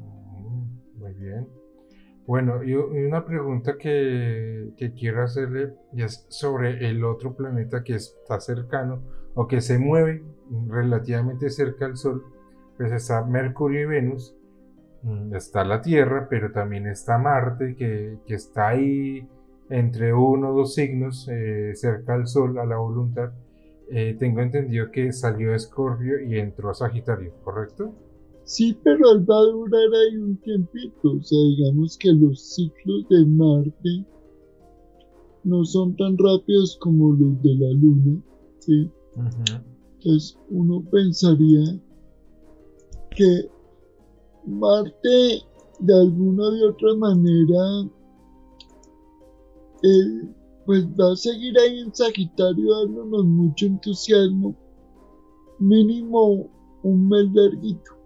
Mm, 0.00 0.98
muy 0.98 1.14
bien. 1.14 1.61
Bueno, 2.26 2.62
y 2.62 2.74
una 2.74 3.24
pregunta 3.24 3.76
que, 3.76 4.72
quiero 4.96 5.24
hacerle 5.24 5.74
es 5.96 6.24
sobre 6.28 6.88
el 6.88 7.04
otro 7.04 7.34
planeta 7.34 7.82
que 7.82 7.96
está 7.96 8.38
cercano 8.40 9.02
o 9.34 9.48
que 9.48 9.60
se 9.60 9.78
mueve 9.78 10.22
relativamente 10.68 11.50
cerca 11.50 11.86
al 11.86 11.96
Sol, 11.96 12.22
pues 12.76 12.92
está 12.92 13.24
Mercurio 13.24 13.82
y 13.82 13.86
Venus, 13.86 14.36
mm, 15.02 15.34
está 15.34 15.64
la 15.64 15.82
Tierra, 15.82 16.28
pero 16.30 16.52
también 16.52 16.86
está 16.86 17.18
Marte, 17.18 17.74
que, 17.74 18.18
está 18.28 18.68
ahí 18.68 19.28
entre 19.68 20.14
uno 20.14 20.50
o 20.50 20.58
dos 20.58 20.74
signos 20.74 21.28
eh, 21.28 21.72
cerca 21.74 22.14
al 22.14 22.28
Sol, 22.28 22.58
a 22.58 22.66
la 22.66 22.76
voluntad. 22.76 23.32
Eh, 23.90 24.16
tengo 24.18 24.40
entendido 24.42 24.90
que 24.90 25.12
salió 25.12 25.54
Escorpio 25.54 26.20
y 26.20 26.38
entró 26.38 26.70
a 26.70 26.74
Sagitario, 26.74 27.32
¿correcto? 27.42 27.94
Sí, 28.44 28.76
pero 28.82 29.12
él 29.12 29.28
va 29.28 29.38
a 29.38 29.52
durar 29.52 29.94
ahí 29.94 30.16
un 30.16 30.36
tiempito. 30.38 31.12
O 31.12 31.22
sea, 31.22 31.38
digamos 31.38 31.96
que 31.96 32.12
los 32.12 32.40
ciclos 32.40 33.08
de 33.08 33.24
Marte 33.26 34.04
no 35.44 35.64
son 35.64 35.96
tan 35.96 36.16
rápidos 36.18 36.76
como 36.80 37.12
los 37.12 37.42
de 37.42 37.54
la 37.54 37.70
Luna. 37.72 38.22
¿sí? 38.58 38.90
Entonces 39.98 40.38
uno 40.50 40.82
pensaría 40.90 41.80
que 43.16 43.48
Marte 44.46 45.42
de 45.80 45.94
alguna 45.94 46.50
de 46.50 46.66
otra 46.66 46.94
manera 46.96 47.90
él 49.82 50.34
pues 50.64 50.84
va 50.98 51.12
a 51.12 51.16
seguir 51.16 51.58
ahí 51.58 51.80
en 51.80 51.94
Sagitario 51.94 52.74
dándonos 52.78 53.24
mucho 53.24 53.66
entusiasmo 53.66 54.54
mínimo 55.58 56.48
un 56.84 57.08
mes 57.08 57.26
larguito 57.32 58.01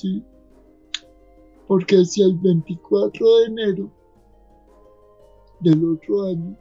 ¿sí? 0.00 0.22
Porque 1.66 1.96
hacia 1.96 2.26
el 2.26 2.36
24 2.38 3.36
de 3.36 3.44
enero 3.46 3.90
del 5.60 5.92
otro 5.92 6.22
año 6.24 6.56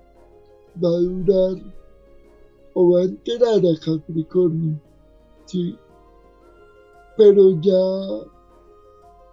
va 0.83 0.89
a 0.89 0.99
durar 0.99 1.73
o 2.73 2.91
va 2.91 2.99
a 3.01 3.03
enterar 3.03 3.59
a 3.59 3.79
Capricornio, 3.83 4.79
¿sí? 5.45 5.77
Pero 7.17 7.59
ya 7.61 8.27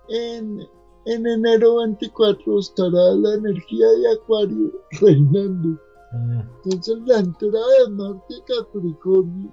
en, 0.08 0.60
en 1.06 1.26
enero 1.26 1.76
24 1.76 2.58
estará 2.58 3.12
la 3.14 3.34
energía 3.34 3.86
de 3.88 4.12
Acuario 4.12 4.72
reinando. 5.00 5.78
Mm. 6.12 6.40
Entonces 6.64 6.98
la 7.06 7.18
entrada 7.18 7.66
de 7.84 7.90
Marte 7.90 8.34
Capricornio 8.46 9.52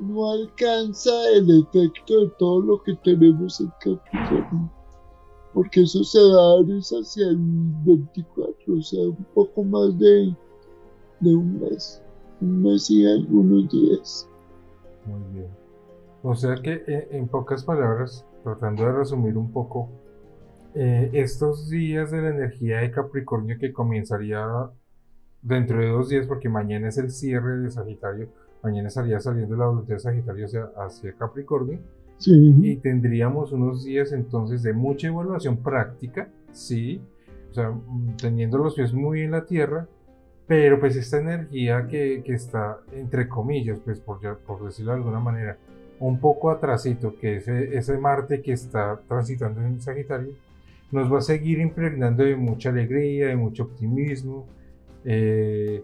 no 0.00 0.30
alcanza 0.30 1.10
el 1.34 1.50
efecto 1.60 2.20
de 2.20 2.28
todo 2.38 2.60
lo 2.62 2.82
que 2.82 2.94
tenemos 2.96 3.60
en 3.60 3.68
Capricornio. 3.80 4.70
Porque 5.52 5.82
eso 5.82 6.04
se 6.04 6.20
va 6.20 6.26
a 6.26 6.62
dar 6.62 6.78
hacia 6.78 7.28
el 7.28 7.38
24, 7.84 8.74
o 8.74 8.82
sea, 8.82 9.08
un 9.08 9.26
poco 9.34 9.64
más 9.64 9.98
de, 9.98 10.34
de 11.20 11.34
un 11.34 11.60
mes. 11.60 12.02
Un 12.40 12.62
mes 12.62 12.90
y 12.90 13.06
algunos 13.06 13.68
días. 13.70 14.28
Muy 15.06 15.20
bien. 15.34 15.48
O 16.22 16.34
sea 16.34 16.54
que 16.56 16.84
eh, 16.86 17.08
en 17.10 17.28
pocas 17.28 17.64
palabras, 17.64 18.24
tratando 18.44 18.84
de 18.84 18.92
resumir 18.92 19.36
un 19.36 19.50
poco, 19.50 19.88
eh, 20.74 21.10
estos 21.14 21.68
días 21.68 22.10
de 22.10 22.22
la 22.22 22.28
energía 22.28 22.78
de 22.78 22.92
Capricornio 22.92 23.58
que 23.58 23.72
comenzaría 23.72 24.46
dentro 25.42 25.80
de 25.80 25.88
dos 25.88 26.08
días, 26.08 26.26
porque 26.26 26.48
mañana 26.48 26.88
es 26.88 26.98
el 26.98 27.10
cierre 27.10 27.58
de 27.58 27.70
Sagitario, 27.70 28.28
mañana 28.62 28.88
estaría 28.88 29.20
saliendo 29.20 29.56
la 29.56 29.66
voluntad 29.66 29.94
de 29.94 30.00
Sagitario 30.00 30.46
hacia, 30.76 31.12
Capricornio. 31.12 31.78
Y 32.26 32.76
tendríamos 32.76 33.50
unos 33.52 33.82
días 33.84 34.12
entonces 34.12 34.62
de 34.62 34.74
mucha 34.74 35.08
evaluación 35.08 35.56
práctica, 35.56 36.28
sí, 36.52 37.00
o 37.50 37.54
sea, 37.54 37.70
mm, 37.70 38.16
teniendo 38.20 38.58
los 38.58 38.74
pies 38.74 38.92
muy 38.92 39.22
en 39.22 39.30
la 39.30 39.46
tierra, 39.46 39.86
pero 40.46 40.78
pues 40.78 40.96
esta 40.96 41.18
energía 41.18 41.86
que, 41.86 42.22
está, 42.26 42.80
entre 42.92 43.26
comillas, 43.26 43.78
pues 43.82 44.00
por, 44.00 44.18
por 44.40 44.64
decirlo 44.64 44.92
de 44.92 44.98
alguna 44.98 45.20
manera, 45.20 45.56
un 45.98 46.18
poco 46.18 46.50
atrasito, 46.50 47.14
que 47.18 47.36
ese, 47.36 47.76
ese 47.76 47.96
Marte 47.96 48.42
que 48.42 48.52
está 48.52 49.00
transitando 49.08 49.62
en 49.62 49.80
Sagitario, 49.80 50.32
nos 50.90 51.12
va 51.12 51.18
a 51.18 51.22
seguir 51.22 51.60
impregnando 51.60 52.24
de 52.24 52.36
mucha 52.36 52.70
alegría, 52.70 53.28
de 53.28 53.36
mucho 53.36 53.64
optimismo, 53.64 54.46
eh, 55.04 55.82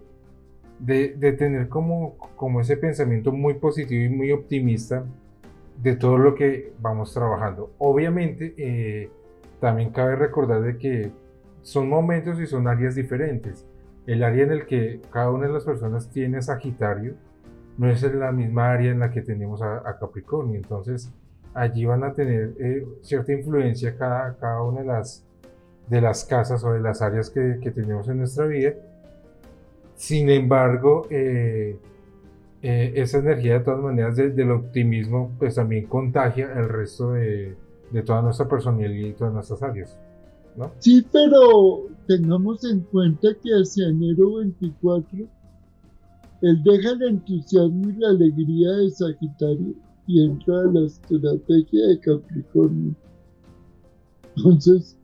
de, 0.78 1.32
tener 1.32 1.68
como, 1.68 2.16
como 2.36 2.60
ese 2.60 2.76
pensamiento 2.76 3.32
muy 3.32 3.54
positivo 3.54 4.04
y 4.04 4.08
muy 4.08 4.32
optimista 4.32 5.04
de 5.82 5.96
todo 5.96 6.18
lo 6.18 6.34
que 6.34 6.72
vamos 6.80 7.12
trabajando. 7.12 7.72
Obviamente, 7.78 8.54
eh, 8.56 9.10
también 9.60 9.90
cabe 9.90 10.16
recordar 10.16 10.62
de 10.62 10.78
que 10.78 11.10
son 11.62 11.88
momentos 11.88 12.40
y 12.40 12.46
son 12.46 12.68
áreas 12.68 12.94
diferentes. 12.94 13.66
El 14.06 14.22
área 14.22 14.44
en 14.44 14.52
el 14.52 14.66
que 14.66 15.00
cada 15.10 15.30
una 15.30 15.46
de 15.46 15.52
las 15.52 15.64
personas 15.64 16.10
tiene 16.10 16.40
Sagitario 16.40 17.14
no 17.76 17.90
es 17.90 18.02
la 18.02 18.32
misma 18.32 18.72
área 18.72 18.92
en 18.92 19.00
la 19.00 19.10
que 19.10 19.22
tenemos 19.22 19.60
a, 19.62 19.98
Capricornio. 19.98 20.56
Entonces, 20.56 21.12
allí 21.52 21.84
van 21.84 22.04
a 22.04 22.14
tener 22.14 22.54
eh, 22.58 22.86
cierta 23.02 23.32
influencia 23.32 23.96
cada, 23.96 24.36
cada 24.38 24.62
una 24.62 24.80
de 24.80 24.86
las, 24.86 25.26
de 25.88 26.00
las 26.00 26.24
casas 26.24 26.64
o 26.64 26.72
de 26.72 26.80
las 26.80 27.02
áreas 27.02 27.28
que, 27.28 27.58
que 27.60 27.70
tenemos 27.70 28.08
en 28.08 28.18
nuestra 28.18 28.46
vida 28.46 28.74
sin 29.96 30.30
embargo, 30.30 31.06
eh, 31.10 31.78
eh, 32.62 32.92
esa 32.96 33.18
energía 33.18 33.54
de 33.54 33.64
todas 33.64 33.80
maneras 33.80 34.16
del 34.16 34.50
optimismo 34.50 35.32
pues 35.38 35.54
también 35.54 35.86
contagia 35.86 36.52
el 36.54 36.68
resto 36.68 37.12
de, 37.12 37.56
toda 38.04 38.22
nuestra 38.22 38.48
personalidad 38.48 39.08
y 39.08 39.12
todas 39.12 39.34
nuestras 39.34 39.62
áreas. 39.62 39.98
¿no? 40.56 40.70
Sí, 40.78 41.04
pero 41.12 41.86
tengamos 42.06 42.64
en 42.64 42.80
cuenta 42.80 43.28
que 43.42 43.50
hacia 43.50 43.88
enero 43.88 44.36
24 44.36 45.26
él 46.42 46.62
deja 46.62 46.90
el 46.90 47.02
entusiasmo 47.02 47.88
y 47.88 47.92
la 47.94 48.10
alegría 48.10 48.72
de 48.72 48.90
Sagitario 48.90 49.74
y 50.06 50.24
entra 50.24 50.60
a 50.60 50.64
la 50.64 50.86
estrategia 50.86 51.86
de 51.88 52.00
Capricornio. 52.00 52.94
Entonces, 54.36 54.96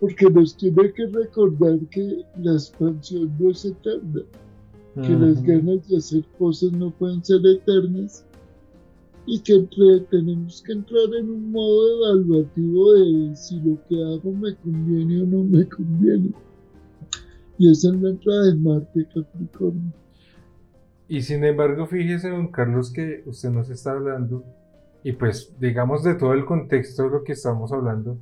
porque 0.00 0.30
nos 0.30 0.56
tiene 0.56 0.92
que 0.92 1.06
recordar 1.06 1.78
que 1.90 2.24
la 2.38 2.52
expansión 2.52 3.32
no 3.38 3.50
es 3.50 3.64
eterna, 3.64 4.22
que 4.94 5.10
las 5.10 5.42
ganas 5.42 5.88
de 5.88 5.96
hacer 5.98 6.24
cosas 6.38 6.72
no 6.72 6.90
pueden 6.90 7.24
ser 7.24 7.40
eternas 7.46 8.24
y 9.26 9.40
que 9.40 9.66
tenemos 10.10 10.62
que 10.62 10.72
entrar 10.72 11.14
en 11.18 11.30
un 11.30 11.50
modo 11.50 12.14
evaluativo 12.14 12.92
de 12.92 13.36
si 13.36 13.60
lo 13.60 13.78
que 13.88 14.02
hago 14.02 14.32
me 14.32 14.54
conviene 14.56 15.22
o 15.22 15.26
no 15.26 15.44
me 15.44 15.68
conviene. 15.68 16.32
Y 17.58 17.70
esa 17.70 17.88
es 17.88 18.00
la 18.00 18.10
entrada 18.10 18.46
de 18.46 18.54
Marte 18.56 19.06
Capricornio. 19.12 19.92
Y 21.08 21.22
sin 21.22 21.44
embargo, 21.44 21.86
fíjese, 21.86 22.30
don 22.30 22.48
Carlos, 22.48 22.92
que 22.92 23.22
usted 23.26 23.50
nos 23.50 23.70
está 23.70 23.92
hablando, 23.92 24.44
y 25.02 25.12
pues 25.12 25.52
digamos 25.60 26.02
de 26.02 26.14
todo 26.14 26.32
el 26.32 26.44
contexto 26.44 27.04
de 27.04 27.10
lo 27.10 27.24
que 27.24 27.32
estamos 27.32 27.72
hablando, 27.72 28.18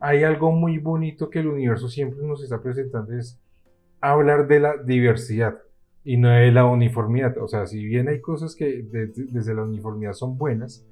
hay 0.00 0.24
algo 0.24 0.52
muy 0.52 0.78
bonito 0.78 1.30
que 1.30 1.40
el 1.40 1.48
universo 1.48 1.88
siempre 1.88 2.22
nos 2.22 2.42
está 2.42 2.62
presentando, 2.62 3.12
es 3.16 3.40
hablar 4.00 4.46
de 4.46 4.60
la 4.60 4.76
diversidad 4.82 5.58
y 6.04 6.16
no 6.16 6.28
de 6.28 6.52
la 6.52 6.64
uniformidad. 6.64 7.36
O 7.38 7.48
sea, 7.48 7.66
si 7.66 7.84
bien 7.84 8.08
hay 8.08 8.20
cosas 8.20 8.54
que 8.54 8.82
desde 8.82 9.54
la 9.54 9.62
uniformidad 9.62 10.12
son 10.12 10.38
buenas, 10.38 10.86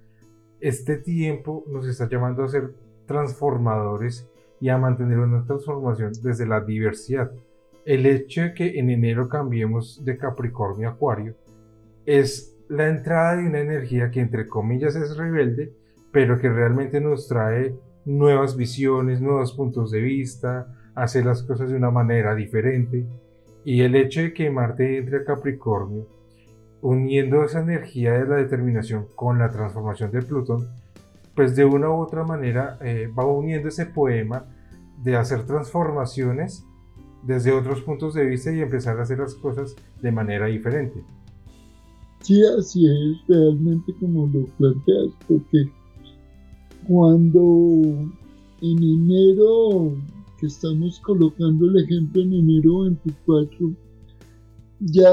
este 0.61 0.97
tiempo 0.97 1.65
nos 1.69 1.87
está 1.87 2.09
llamando 2.09 2.43
a 2.45 2.49
ser 2.49 2.75
transformadores 3.07 4.29
y 4.61 4.69
a 4.69 4.79
mantener 4.79 5.19
una 5.19 5.45
transformación 5.45 6.13
desde 6.23 6.47
la 6.47 6.61
diversidad. 6.61 7.31
El 7.85 8.07
hecho 8.07 8.43
de 8.43 8.55
que 8.55 8.79
en 8.79 8.91
enero 8.91 9.29
cambiemos 9.29 10.05
de 10.05 10.17
Capricornio 10.17 10.89
a 10.89 10.93
Acuario 10.93 11.37
es 12.05 12.57
la 12.69 12.89
entrada 12.89 13.37
de 13.37 13.47
una 13.47 13.61
energía 13.61 14.11
que 14.11 14.21
entre 14.21 14.47
comillas 14.47 14.97
es 14.97 15.17
rebelde, 15.17 15.73
pero 16.11 16.41
que 16.41 16.49
realmente 16.49 17.01
nos 17.01 17.29
trae 17.29 17.75
nuevas 18.07 18.57
visiones, 18.57 19.21
nuevos 19.21 19.53
puntos 19.53 19.91
de 19.91 20.01
vista, 20.01 20.69
hacer 20.95 21.27
las 21.27 21.43
cosas 21.43 21.69
de 21.69 21.77
una 21.77 21.91
manera 21.91 22.35
diferente. 22.35 23.05
Y 23.65 23.83
el 23.83 23.95
hecho 23.97 24.21
de 24.21 24.33
que 24.33 24.49
Marte 24.49 24.97
entre 24.97 25.19
a 25.19 25.25
Capricornio, 25.25 26.07
uniendo 26.81 27.45
esa 27.45 27.61
energía 27.61 28.13
de 28.13 28.27
la 28.27 28.37
determinación 28.37 29.09
con 29.15 29.39
la 29.39 29.51
transformación 29.51 30.13
de 30.13 30.23
Plutón, 30.23 30.67
pues 31.35 31.55
de 31.57 31.65
una 31.65 31.91
u 31.91 32.01
otra 32.01 32.25
manera 32.25 32.79
eh, 32.81 33.09
va 33.09 33.27
uniendo 33.27 33.69
ese 33.69 33.87
poema 33.87 34.47
de 35.03 35.17
hacer 35.17 35.45
transformaciones 35.45 36.65
desde 37.23 37.53
otros 37.53 37.83
puntos 37.83 38.15
de 38.15 38.25
vista 38.25 38.53
y 38.53 38.61
empezar 38.61 38.99
a 38.99 39.03
hacer 39.03 39.19
las 39.19 39.35
cosas 39.35 39.75
de 40.01 40.13
manera 40.13 40.47
diferente. 40.47 41.05
Sí, 42.21 42.41
así 42.59 42.87
es 42.87 43.29
realmente 43.29 43.93
como 44.01 44.27
lo 44.29 44.47
planteas, 44.57 45.13
porque 45.29 45.71
cuando 46.89 48.11
en 48.63 48.83
enero, 48.83 49.97
que 50.39 50.47
estamos 50.47 51.01
colocando 51.01 51.67
el 51.67 51.85
ejemplo 51.85 52.23
en 52.23 52.35
enero 52.35 52.81
24, 52.81 53.73
ya 54.81 55.11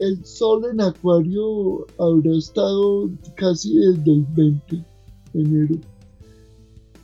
el 0.00 0.24
sol 0.24 0.64
en 0.70 0.80
acuario 0.80 1.86
habrá 1.98 2.32
estado 2.36 3.10
casi 3.36 3.74
desde 3.76 4.12
el 4.12 4.26
20 4.34 4.84
de 5.32 5.40
enero. 5.40 5.76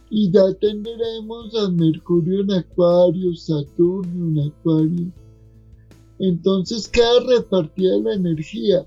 Y 0.08 0.30
ya 0.30 0.52
tendremos 0.54 1.54
a 1.56 1.70
Mercurio 1.70 2.42
en 2.42 2.52
acuario, 2.52 3.34
Saturno 3.34 4.28
en 4.28 4.48
acuario. 4.50 5.12
Entonces 6.18 6.88
queda 6.88 7.20
repartida 7.28 7.98
la 7.98 8.14
energía. 8.14 8.86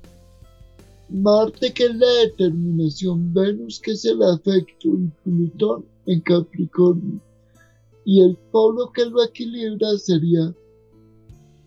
Marte 1.10 1.74
que 1.74 1.86
es 1.86 1.96
la 1.96 2.12
determinación, 2.24 3.34
Venus 3.34 3.80
que 3.80 3.92
es 3.92 4.06
el 4.06 4.22
afecto 4.22 4.90
y 4.90 5.12
Plutón 5.24 5.86
en 6.06 6.22
Capricornio. 6.22 7.20
Y 8.06 8.22
el 8.22 8.38
polo 8.52 8.92
que 8.92 9.06
lo 9.06 9.24
equilibra 9.24 9.98
sería 9.98 10.54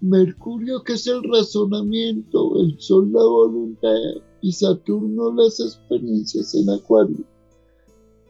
Mercurio 0.01 0.83
que 0.83 0.95
es 0.95 1.07
el 1.07 1.23
razonamiento, 1.23 2.59
el 2.61 2.81
Sol 2.81 3.13
la 3.13 3.23
voluntad 3.23 3.95
y 4.41 4.53
Saturno 4.53 5.33
las 5.33 5.61
experiencias 5.61 6.55
en 6.55 6.71
Acuario. 6.71 7.25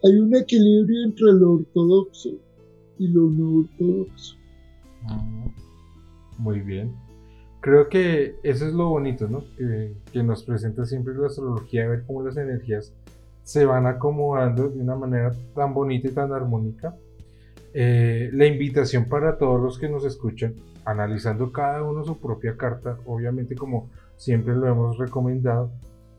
Hay 0.04 0.18
un 0.18 0.34
equilibrio 0.34 1.04
entre 1.04 1.32
lo 1.32 1.52
ortodoxo 1.52 2.30
y 2.98 3.08
lo 3.08 3.30
no 3.30 3.60
ortodoxo. 3.60 4.34
Ah, 5.08 5.50
muy 6.38 6.60
bien. 6.60 7.01
Creo 7.62 7.88
que 7.88 8.34
eso 8.42 8.66
es 8.66 8.74
lo 8.74 8.90
bonito, 8.90 9.26
¿no? 9.28 9.44
Que, 9.56 9.94
que, 10.12 10.22
nos 10.22 10.42
presenta 10.42 10.84
siempre 10.84 11.14
la 11.14 11.28
astrología, 11.28 11.88
ver 11.88 12.02
cómo 12.06 12.22
las 12.22 12.36
energías 12.36 12.92
se 13.44 13.64
van 13.64 13.86
acomodando 13.86 14.68
de 14.68 14.80
una 14.80 14.96
manera 14.96 15.32
tan 15.54 15.72
bonita 15.72 16.08
y 16.08 16.10
tan 16.10 16.32
armónica. 16.32 16.94
Eh, 17.74 18.28
la 18.32 18.46
invitación 18.46 19.06
para 19.06 19.38
todos 19.38 19.60
los 19.60 19.78
que 19.78 19.88
nos 19.88 20.04
escuchan 20.04 20.54
analizando 20.84 21.52
cada 21.52 21.82
uno 21.82 22.04
su 22.04 22.20
propia 22.20 22.56
carta, 22.56 22.98
obviamente 23.06 23.54
como 23.54 23.88
siempre 24.16 24.54
lo 24.54 24.66
hemos 24.66 24.98
recomendado, 24.98 25.70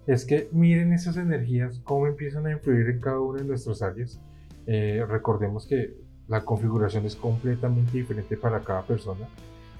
es 0.08 0.26
que 0.26 0.50
miren 0.52 0.94
esas 0.94 1.18
energías, 1.18 1.80
cómo 1.84 2.08
empiezan 2.08 2.48
a 2.48 2.52
influir 2.54 2.90
en 2.90 3.00
cada 3.00 3.20
una 3.20 3.42
de 3.42 3.48
nuestras 3.48 3.82
áreas. 3.82 4.20
Eh, 4.66 5.06
recordemos 5.08 5.68
que 5.68 5.94
la 6.28 6.44
configuración 6.44 7.06
es 7.06 7.16
completamente 7.16 7.98
diferente 7.98 8.38
para 8.38 8.62
cada 8.62 8.84
persona 8.84 9.28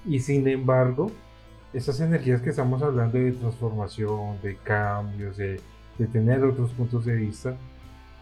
y 0.06 0.20
sin 0.20 0.48
embargo, 0.48 1.10
esas 1.74 2.00
energías 2.00 2.42
que 2.42 2.52
estamos 2.52 2.82
hablando 2.82 3.18
de 3.18 3.32
transformación, 3.32 4.38
de 4.42 4.56
cambios, 4.58 5.38
de, 5.38 5.60
de 5.98 6.08
tener 6.08 6.44
otros 6.44 6.72
puntos 6.72 7.06
de 7.06 7.16
vista, 7.16 7.56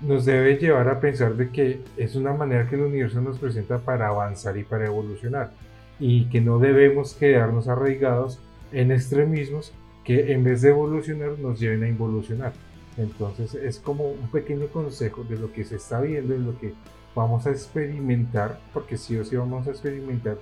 nos 0.01 0.25
debe 0.25 0.57
llevar 0.57 0.89
a 0.89 0.99
pensar 0.99 1.35
de 1.35 1.49
que 1.49 1.81
es 1.97 2.15
una 2.15 2.33
manera 2.33 2.67
que 2.67 2.75
el 2.75 2.81
universo 2.81 3.21
nos 3.21 3.37
presenta 3.37 3.77
para 3.77 4.07
avanzar 4.07 4.57
y 4.57 4.63
para 4.63 4.87
evolucionar 4.87 5.51
y 5.99 6.25
que 6.29 6.41
no 6.41 6.57
debemos 6.57 7.13
quedarnos 7.13 7.67
arraigados 7.67 8.39
en 8.71 8.91
extremismos 8.91 9.71
que 10.03 10.33
en 10.33 10.43
vez 10.43 10.61
de 10.61 10.69
evolucionar 10.69 11.37
nos 11.37 11.59
lleven 11.59 11.83
a 11.83 11.87
involucionar. 11.87 12.53
Entonces 12.97 13.53
es 13.53 13.79
como 13.79 14.09
un 14.09 14.29
pequeño 14.31 14.67
consejo 14.67 15.23
de 15.23 15.37
lo 15.37 15.53
que 15.53 15.63
se 15.63 15.75
está 15.75 16.01
viendo, 16.01 16.33
de 16.33 16.39
lo 16.39 16.57
que 16.57 16.73
vamos 17.13 17.45
a 17.45 17.51
experimentar, 17.51 18.59
porque 18.73 18.97
sí 18.97 19.17
o 19.17 19.23
sí 19.23 19.35
vamos 19.35 19.67
a 19.67 19.71
experimentar 19.71 20.37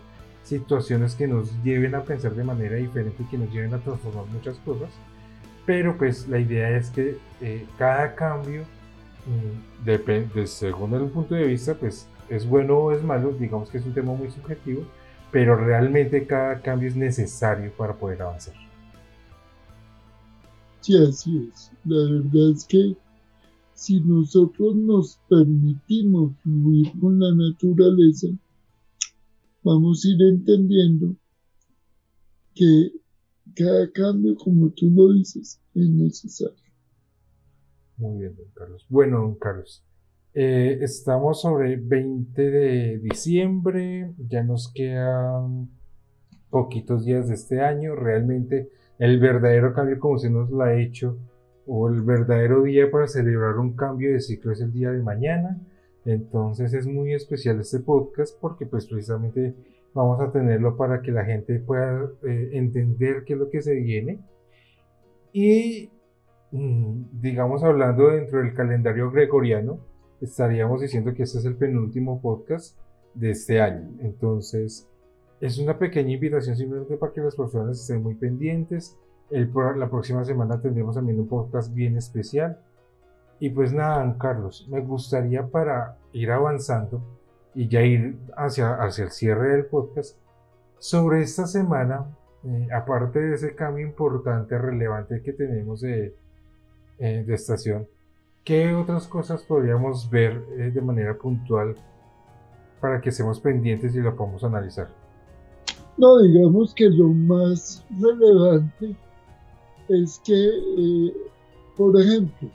situaciones 0.49 1.15
que 1.15 1.27
nos 1.27 1.51
lleven 1.63 1.95
a 1.95 2.03
pensar 2.03 2.33
de 2.33 2.43
manera 2.43 2.75
diferente 2.75 3.23
y 3.23 3.25
que 3.25 3.37
nos 3.37 3.51
lleven 3.53 3.73
a 3.73 3.79
transformar 3.79 4.25
muchas 4.25 4.57
cosas. 4.59 4.89
Pero 5.65 5.97
pues 5.97 6.27
la 6.27 6.39
idea 6.39 6.75
es 6.75 6.89
que 6.89 7.17
eh, 7.41 7.65
cada 7.77 8.15
cambio, 8.15 8.63
mm, 8.63 9.85
depende, 9.85 10.47
según 10.47 10.95
el 10.95 11.05
punto 11.05 11.35
de 11.35 11.45
vista, 11.45 11.75
pues 11.75 12.07
es 12.27 12.47
bueno 12.47 12.77
o 12.77 12.91
es 12.91 13.03
malo, 13.03 13.31
digamos 13.31 13.69
que 13.69 13.77
es 13.77 13.85
un 13.85 13.93
tema 13.93 14.13
muy 14.13 14.31
subjetivo, 14.31 14.83
pero 15.31 15.55
realmente 15.55 16.25
cada 16.25 16.61
cambio 16.61 16.89
es 16.89 16.95
necesario 16.95 17.71
para 17.77 17.93
poder 17.93 18.21
avanzar. 18.21 18.55
Sí, 20.81 20.97
así 20.97 21.49
es. 21.53 21.71
La 21.85 21.97
verdad 21.97 22.51
es 22.55 22.65
que 22.65 22.95
si 23.73 23.99
nosotros 24.01 24.75
nos 24.75 25.19
permitimos 25.29 26.33
fluir 26.43 26.91
con 26.99 27.19
la 27.19 27.33
naturaleza, 27.33 28.27
vamos 29.63 30.03
a 30.05 30.09
ir 30.09 30.21
entendiendo 30.21 31.15
que 32.55 32.91
cada 33.55 33.91
cambio, 33.91 34.35
como 34.35 34.69
tú 34.69 34.89
lo 34.89 35.13
dices, 35.13 35.61
es 35.73 35.89
necesario. 35.89 36.55
Muy 37.97 38.19
bien, 38.19 38.35
don 38.35 38.47
Carlos. 38.53 38.85
Bueno, 38.89 39.19
don 39.19 39.35
Carlos, 39.35 39.83
eh, 40.33 40.79
estamos 40.81 41.41
sobre 41.41 41.75
20 41.75 42.41
de 42.41 42.99
diciembre, 42.99 44.13
ya 44.17 44.43
nos 44.43 44.71
quedan 44.73 45.69
poquitos 46.49 47.05
días 47.05 47.27
de 47.27 47.33
este 47.33 47.61
año, 47.61 47.95
realmente 47.95 48.69
el 48.99 49.19
verdadero 49.19 49.73
cambio 49.73 49.99
como 49.99 50.17
se 50.17 50.29
nos 50.29 50.49
lo 50.49 50.61
ha 50.61 50.79
hecho, 50.79 51.17
o 51.65 51.89
el 51.89 52.01
verdadero 52.01 52.63
día 52.63 52.89
para 52.89 53.07
celebrar 53.07 53.57
un 53.57 53.75
cambio 53.75 54.11
de 54.11 54.21
ciclo 54.21 54.51
es 54.51 54.61
el 54.61 54.71
día 54.71 54.91
de 54.91 55.01
mañana, 55.01 55.59
entonces 56.05 56.73
es 56.73 56.87
muy 56.87 57.13
especial 57.13 57.59
este 57.59 57.79
podcast 57.79 58.39
porque 58.39 58.65
pues 58.65 58.87
precisamente 58.87 59.55
vamos 59.93 60.19
a 60.21 60.31
tenerlo 60.31 60.77
para 60.77 61.01
que 61.01 61.11
la 61.11 61.25
gente 61.25 61.59
pueda 61.59 62.09
eh, 62.23 62.49
entender 62.53 63.23
qué 63.25 63.33
es 63.33 63.39
lo 63.39 63.49
que 63.49 63.61
se 63.61 63.75
viene 63.75 64.19
y 65.33 65.91
mm, 66.51 67.21
digamos 67.21 67.63
hablando 67.63 68.09
dentro 68.09 68.39
del 68.39 68.53
calendario 68.53 69.11
gregoriano, 69.11 69.79
estaríamos 70.21 70.81
diciendo 70.81 71.13
que 71.13 71.23
este 71.23 71.39
es 71.39 71.45
el 71.45 71.55
penúltimo 71.55 72.21
podcast 72.21 72.77
de 73.13 73.31
este 73.31 73.61
año. 73.61 73.89
Entonces, 73.99 74.87
es 75.39 75.57
una 75.59 75.77
pequeña 75.77 76.13
invitación 76.13 76.55
simplemente 76.55 76.97
para 76.97 77.13
que 77.13 77.21
las 77.21 77.35
personas 77.35 77.79
estén 77.79 78.03
muy 78.03 78.15
pendientes. 78.15 78.97
La 79.29 79.89
próxima 79.89 80.25
semana 80.25 80.59
tendremos 80.59 80.95
también 80.95 81.19
un 81.19 81.27
podcast 81.27 81.73
bien 81.73 81.97
especial. 81.97 82.59
Y 83.39 83.49
pues 83.49 83.73
nada, 83.73 84.15
Carlos, 84.19 84.67
me 84.69 84.81
gustaría 84.81 85.47
para 85.47 85.97
ir 86.13 86.31
avanzando 86.31 87.01
y 87.55 87.67
ya 87.67 87.81
ir 87.81 88.17
hacia, 88.35 88.75
hacia 88.75 89.05
el 89.05 89.11
cierre 89.11 89.49
del 89.55 89.65
podcast, 89.65 90.17
sobre 90.77 91.21
esta 91.21 91.47
semana, 91.47 92.05
eh, 92.43 92.67
aparte 92.73 93.19
de 93.19 93.35
ese 93.35 93.55
cambio 93.55 93.85
importante, 93.85 94.57
relevante 94.57 95.21
que 95.21 95.33
tenemos 95.33 95.81
de, 95.81 96.15
eh, 96.99 97.23
de 97.25 97.33
estación, 97.33 97.87
¿Qué 98.49 98.73
otras 98.73 99.05
cosas 99.05 99.43
podríamos 99.43 100.09
ver 100.09 100.43
eh, 100.57 100.71
de 100.73 100.81
manera 100.81 101.15
puntual 101.15 101.75
para 102.81 102.99
que 102.99 103.09
estemos 103.09 103.39
pendientes 103.39 103.95
y 103.95 103.99
lo 103.99 104.15
podamos 104.15 104.43
analizar? 104.43 104.89
No, 105.97 106.17
digamos 106.17 106.73
que 106.73 106.89
lo 106.89 107.09
más 107.09 107.85
relevante 107.99 108.95
es 109.89 110.19
que, 110.25 110.33
eh, 110.33 111.13
por 111.75 112.01
ejemplo, 112.01 112.49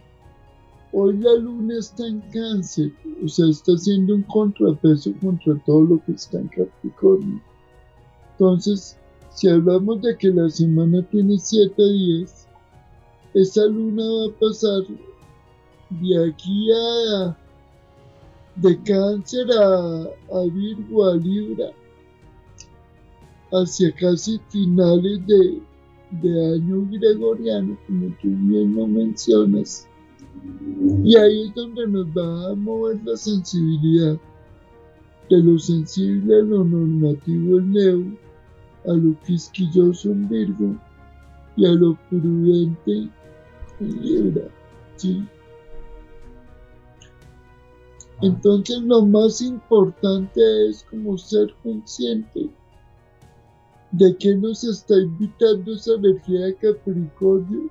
hoy 0.94 1.18
la 1.18 1.34
luna 1.34 1.78
está 1.78 2.06
en 2.06 2.20
cáncer, 2.32 2.92
o 3.24 3.28
sea, 3.28 3.48
está 3.48 3.72
haciendo 3.72 4.14
un 4.14 4.22
contrapeso 4.22 5.12
contra 5.20 5.54
todo 5.66 5.82
lo 5.82 6.04
que 6.04 6.12
está 6.12 6.38
en 6.38 6.48
Capricornio. 6.48 7.42
Entonces, 8.32 8.96
si 9.30 9.48
hablamos 9.48 10.00
de 10.02 10.16
que 10.16 10.28
la 10.28 10.48
semana 10.48 11.02
tiene 11.10 11.38
7 11.38 11.74
días, 11.82 12.46
esa 13.34 13.66
luna 13.66 14.04
va 14.04 14.26
a 14.26 14.38
pasar 14.38 14.82
de 15.90 16.30
aquí 16.30 16.70
a 16.72 17.36
de 18.56 18.80
cáncer 18.82 19.46
a, 19.50 20.44
Virgo, 20.52 21.06
a 21.06 21.16
Libra, 21.16 21.70
hacia 23.52 23.92
casi 23.92 24.38
finales 24.48 25.20
de, 25.26 25.60
año 26.54 26.86
gregoriano, 26.90 27.76
como 27.86 28.06
tú 28.22 28.28
bien 28.28 28.76
lo 28.76 28.86
mencionas. 28.86 29.88
Y 31.04 31.16
ahí 31.16 31.48
es 31.48 31.54
donde 31.54 31.86
nos 31.86 32.06
va 32.08 32.50
a 32.50 32.54
mover 32.54 33.00
la 33.04 33.16
sensibilidad 33.16 34.18
de 35.30 35.38
lo 35.38 35.58
sensible 35.58 36.36
a 36.36 36.42
lo 36.42 36.64
normativo 36.64 37.58
en 37.58 37.72
Leo, 37.72 38.04
a 38.86 38.92
lo 38.92 39.18
quisquilloso 39.22 40.10
en 40.10 40.28
Virgo 40.28 40.76
y 41.56 41.66
a 41.66 41.72
lo 41.72 41.98
prudente 42.08 43.08
en 43.80 44.02
Libra. 44.02 44.48
¿sí? 44.96 45.24
Entonces 48.22 48.80
lo 48.82 49.04
más 49.06 49.40
importante 49.40 50.40
es 50.68 50.84
como 50.90 51.16
ser 51.18 51.54
consciente 51.62 52.50
¿De 53.96 54.16
qué 54.16 54.34
nos 54.34 54.64
está 54.64 54.96
invitando 54.96 55.72
esa 55.72 55.94
energía 55.94 56.46
de 56.46 56.56
Capricornio? 56.56 57.70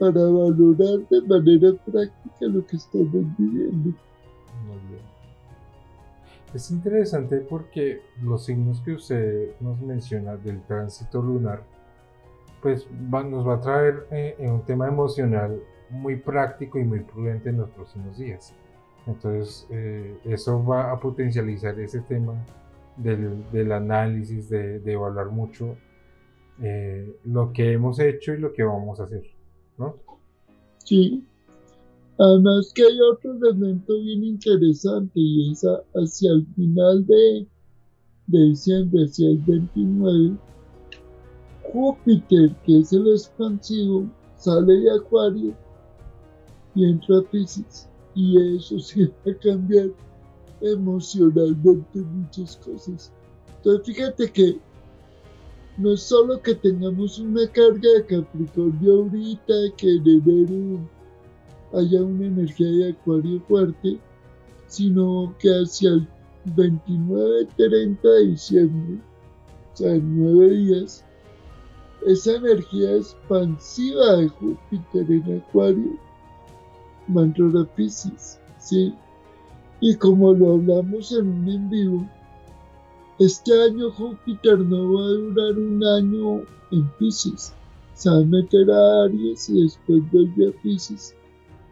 Para 0.00 0.22
valorar 0.22 1.06
de 1.10 1.20
manera 1.28 1.72
práctica 1.84 2.46
lo 2.46 2.66
que 2.66 2.76
estamos 2.76 3.12
viviendo. 3.38 3.90
Muy 4.66 4.78
bien. 4.88 5.02
Es 6.54 6.70
interesante 6.70 7.36
porque 7.38 8.00
los 8.22 8.46
signos 8.46 8.80
que 8.80 8.92
usted 8.92 9.50
nos 9.60 9.80
menciona 9.82 10.36
del 10.36 10.62
tránsito 10.62 11.22
lunar, 11.22 11.62
pues 12.62 12.88
nos 12.90 13.46
va 13.46 13.54
a 13.54 13.60
traer 13.60 14.06
eh, 14.10 14.36
en 14.38 14.52
un 14.52 14.62
tema 14.64 14.88
emocional 14.88 15.60
muy 15.90 16.16
práctico 16.16 16.78
y 16.78 16.84
muy 16.84 17.00
prudente 17.00 17.50
en 17.50 17.58
los 17.58 17.70
próximos 17.70 18.18
días. 18.18 18.54
Entonces, 19.06 19.66
eh, 19.70 20.16
eso 20.24 20.64
va 20.64 20.92
a 20.92 20.98
potencializar 20.98 21.78
ese 21.78 22.00
tema 22.00 22.34
del, 22.96 23.72
análisis, 23.72 24.48
de, 24.48 24.80
evaluar 24.84 25.30
mucho 25.30 25.76
eh, 26.62 27.16
lo 27.24 27.52
que 27.52 27.72
hemos 27.72 27.98
hecho 27.98 28.34
y 28.34 28.38
lo 28.38 28.52
que 28.52 28.62
vamos 28.62 29.00
a 29.00 29.04
hacer, 29.04 29.22
Sí. 30.84 31.24
Además 32.18 32.72
que 32.74 32.82
hay 32.82 33.00
otro 33.00 33.32
elemento 33.32 33.98
bien 33.98 34.24
interesante 34.24 35.12
y 35.14 35.50
es 35.50 35.64
hacia 35.94 36.32
el 36.32 36.46
final 36.54 37.06
de, 37.06 37.46
de 38.26 38.38
diciembre, 38.44 39.04
hacia 39.04 39.30
el 39.30 39.38
29, 39.38 40.36
Júpiter, 41.72 42.54
que 42.66 42.80
es 42.80 42.92
el 42.92 43.08
expansivo, 43.08 44.06
sale 44.36 44.72
de 44.80 44.90
Acuario 44.92 45.54
y 46.74 46.84
entra 46.84 47.18
a 47.18 47.22
Pisces. 47.22 47.88
Y 48.14 48.56
eso 48.56 48.78
sí 48.78 49.04
va 49.26 49.32
a 49.32 49.38
cambiar 49.38 49.90
emocionalmente 50.60 52.00
muchas 52.00 52.56
cosas. 52.56 53.12
Entonces 53.56 53.86
fíjate 53.86 54.30
que 54.30 54.58
no 55.80 55.94
es 55.94 56.02
solo 56.02 56.42
que 56.42 56.54
tengamos 56.54 57.18
una 57.18 57.46
carga 57.48 57.88
de 57.96 58.04
Capricornio 58.06 58.96
ahorita, 58.96 59.54
que 59.78 59.96
en 59.96 60.06
enero 60.06 60.80
haya 61.72 62.02
una 62.02 62.26
energía 62.26 62.66
de 62.66 62.90
Acuario 62.90 63.40
fuerte, 63.48 63.98
sino 64.66 65.34
que 65.38 65.48
hacia 65.48 65.90
el 65.90 66.06
29-30 66.54 68.02
de 68.02 68.26
diciembre, 68.26 68.98
o 69.72 69.76
sea, 69.76 69.94
en 69.94 70.18
nueve 70.18 70.50
días, 70.50 71.02
esa 72.06 72.36
energía 72.36 72.96
expansiva 72.96 74.16
de 74.16 74.28
Júpiter 74.28 75.06
en 75.10 75.38
Acuario 75.38 75.98
va 77.16 77.22
a 77.22 77.68
¿sí? 78.58 78.94
Y 79.80 79.96
como 79.96 80.34
lo 80.34 80.54
hablamos 80.54 81.10
en 81.12 81.26
un 81.26 81.48
en 81.48 81.70
vivo, 81.70 82.06
este 83.20 83.52
año 83.62 83.90
Júpiter 83.90 84.58
no 84.58 84.94
va 84.94 85.02
a 85.02 85.08
durar 85.08 85.58
un 85.58 85.84
año 85.84 86.42
en 86.72 86.88
Pisces. 86.98 87.52
Se 87.92 88.08
va 88.08 88.16
a 88.16 88.24
meter 88.24 88.70
a 88.70 89.04
Aries 89.04 89.50
y 89.50 89.64
después 89.64 90.10
vuelve 90.10 90.48
a 90.48 90.62
Pisces. 90.62 91.14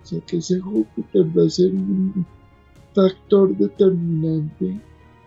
O 0.02 0.06
sea 0.06 0.20
que 0.26 0.36
ese 0.36 0.60
Júpiter 0.60 1.26
va 1.36 1.46
a 1.46 1.50
ser 1.50 1.72
un 1.72 2.26
factor 2.94 3.56
determinante 3.56 4.78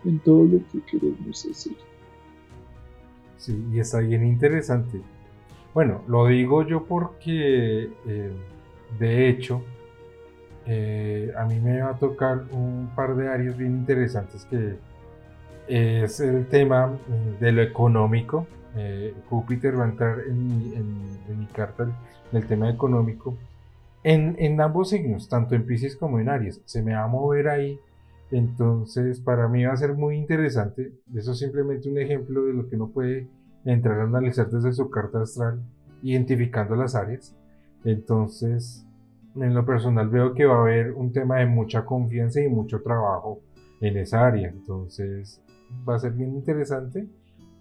en 0.04 0.18
todo 0.20 0.44
lo 0.44 0.58
que 0.70 0.80
queremos 0.86 1.44
hacer. 1.44 1.74
Sí, 3.38 3.60
y 3.72 3.80
está 3.80 3.98
bien 3.98 4.24
interesante. 4.24 5.02
Bueno, 5.74 6.02
lo 6.06 6.28
digo 6.28 6.64
yo 6.64 6.84
porque, 6.84 7.90
eh, 8.06 8.32
de 9.00 9.28
hecho, 9.28 9.60
eh, 10.66 11.32
a 11.36 11.46
mí 11.46 11.58
me 11.58 11.82
va 11.82 11.90
a 11.90 11.98
tocar 11.98 12.44
un 12.52 12.90
par 12.94 13.16
de 13.16 13.26
áreas 13.26 13.56
bien 13.56 13.72
interesantes 13.72 14.44
que 14.44 14.76
es 15.72 16.20
el 16.20 16.46
tema 16.48 16.98
de 17.40 17.50
lo 17.50 17.62
económico. 17.62 18.46
Eh, 18.76 19.14
Júpiter 19.30 19.78
va 19.78 19.84
a 19.84 19.88
entrar 19.88 20.20
en 20.28 20.48
mi, 21.38 21.46
carta 21.46 21.84
en 21.84 22.38
el 22.38 22.46
tema 22.46 22.68
económico 22.68 23.36
en, 24.02 24.36
en, 24.38 24.60
ambos 24.60 24.90
signos, 24.90 25.28
tanto 25.28 25.54
en 25.54 25.64
Pisces 25.64 25.96
como 25.96 26.18
en 26.20 26.28
Aries. 26.28 26.60
Se 26.66 26.82
me 26.82 26.94
va 26.94 27.04
a 27.04 27.06
mover 27.06 27.48
ahí. 27.48 27.80
Entonces, 28.30 29.20
para 29.20 29.48
mí 29.48 29.64
va 29.64 29.72
a 29.72 29.76
ser 29.76 29.94
muy 29.94 30.16
interesante. 30.16 30.92
Eso 31.14 31.32
es 31.32 31.38
simplemente 31.38 31.88
un 31.88 31.98
ejemplo 31.98 32.44
de 32.44 32.52
lo 32.52 32.68
que 32.68 32.76
uno 32.76 32.88
puede 32.88 33.28
entrar 33.64 34.00
a 34.00 34.04
analizar 34.04 34.50
desde 34.50 34.72
su 34.72 34.90
carta 34.90 35.22
astral, 35.22 35.62
identificando 36.02 36.76
las 36.76 36.94
áreas. 36.94 37.34
Entonces, 37.84 38.86
en 39.36 39.54
lo 39.54 39.64
personal 39.64 40.10
veo 40.10 40.34
que 40.34 40.44
va 40.44 40.56
a 40.56 40.62
haber 40.62 40.92
un 40.92 41.12
tema 41.12 41.38
de 41.38 41.46
mucha 41.46 41.86
confianza 41.86 42.42
y 42.42 42.48
mucho 42.48 42.82
trabajo 42.82 43.40
en 43.80 43.96
esa 43.96 44.26
área. 44.26 44.48
Entonces 44.48 45.42
va 45.88 45.96
a 45.96 45.98
ser 45.98 46.12
bien 46.12 46.34
interesante. 46.34 47.08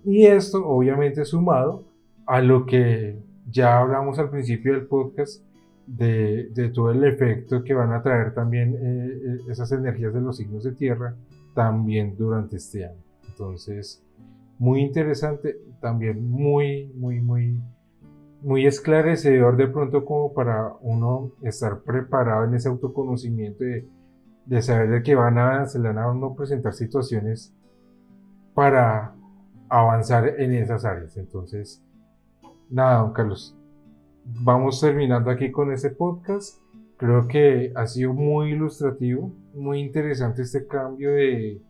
Y 0.03 0.25
esto 0.25 0.65
obviamente 0.65 1.25
sumado 1.25 1.83
a 2.25 2.41
lo 2.41 2.65
que 2.65 3.19
ya 3.49 3.79
hablamos 3.79 4.19
al 4.19 4.29
principio 4.29 4.73
del 4.73 4.87
podcast 4.87 5.43
de, 5.85 6.71
todo 6.73 6.91
el 6.91 7.03
efecto 7.03 7.63
que 7.63 7.73
van 7.73 7.91
a 7.91 8.01
traer 8.01 8.33
también 8.33 8.75
eh, 8.75 8.77
eh, 8.79 9.37
esas 9.49 9.71
energías 9.71 10.13
de 10.13 10.21
los 10.21 10.37
signos 10.37 10.63
de 10.63 10.71
tierra 10.71 11.15
también 11.53 12.15
durante 12.17 12.57
este 12.57 12.85
año. 12.85 13.03
Entonces, 13.27 14.03
muy 14.57 14.81
interesante, 14.81 15.57
también 15.81 16.29
muy, 16.29 16.91
muy, 16.95 17.19
muy 17.19 17.59
muy 18.41 18.65
esclarecedor 18.65 19.55
de 19.55 19.67
pronto 19.67 20.03
como 20.03 20.33
para 20.33 20.73
uno 20.81 21.31
estar 21.43 21.81
preparado 21.81 22.45
en 22.45 22.55
ese 22.55 22.69
autoconocimiento 22.69 23.63
de, 23.63 24.61
saber 24.61 24.89
de 24.89 25.03
que 25.03 25.15
van 25.15 25.37
a, 25.37 25.65
se 25.67 25.79
le 25.79 25.89
van 25.89 25.99
a 25.99 26.11
uno 26.11 26.35
presentar 26.35 26.73
situaciones 26.73 27.53
para 28.53 29.15
avanzar 29.69 30.39
en 30.39 30.53
esas 30.53 30.85
áreas. 30.85 31.17
Entonces, 31.17 31.83
nada, 32.69 32.99
don 32.99 33.13
Carlos, 33.13 33.57
vamos 34.25 34.79
terminando 34.79 35.29
aquí 35.29 35.51
con 35.51 35.71
este 35.71 35.89
podcast. 35.89 36.59
Creo 36.97 37.27
que 37.27 37.71
ha 37.75 37.87
sido 37.87 38.13
muy 38.13 38.51
ilustrativo, 38.51 39.31
muy 39.53 39.79
interesante 39.79 40.43
este 40.43 40.67
cambio 40.67 41.11
de, 41.11 41.61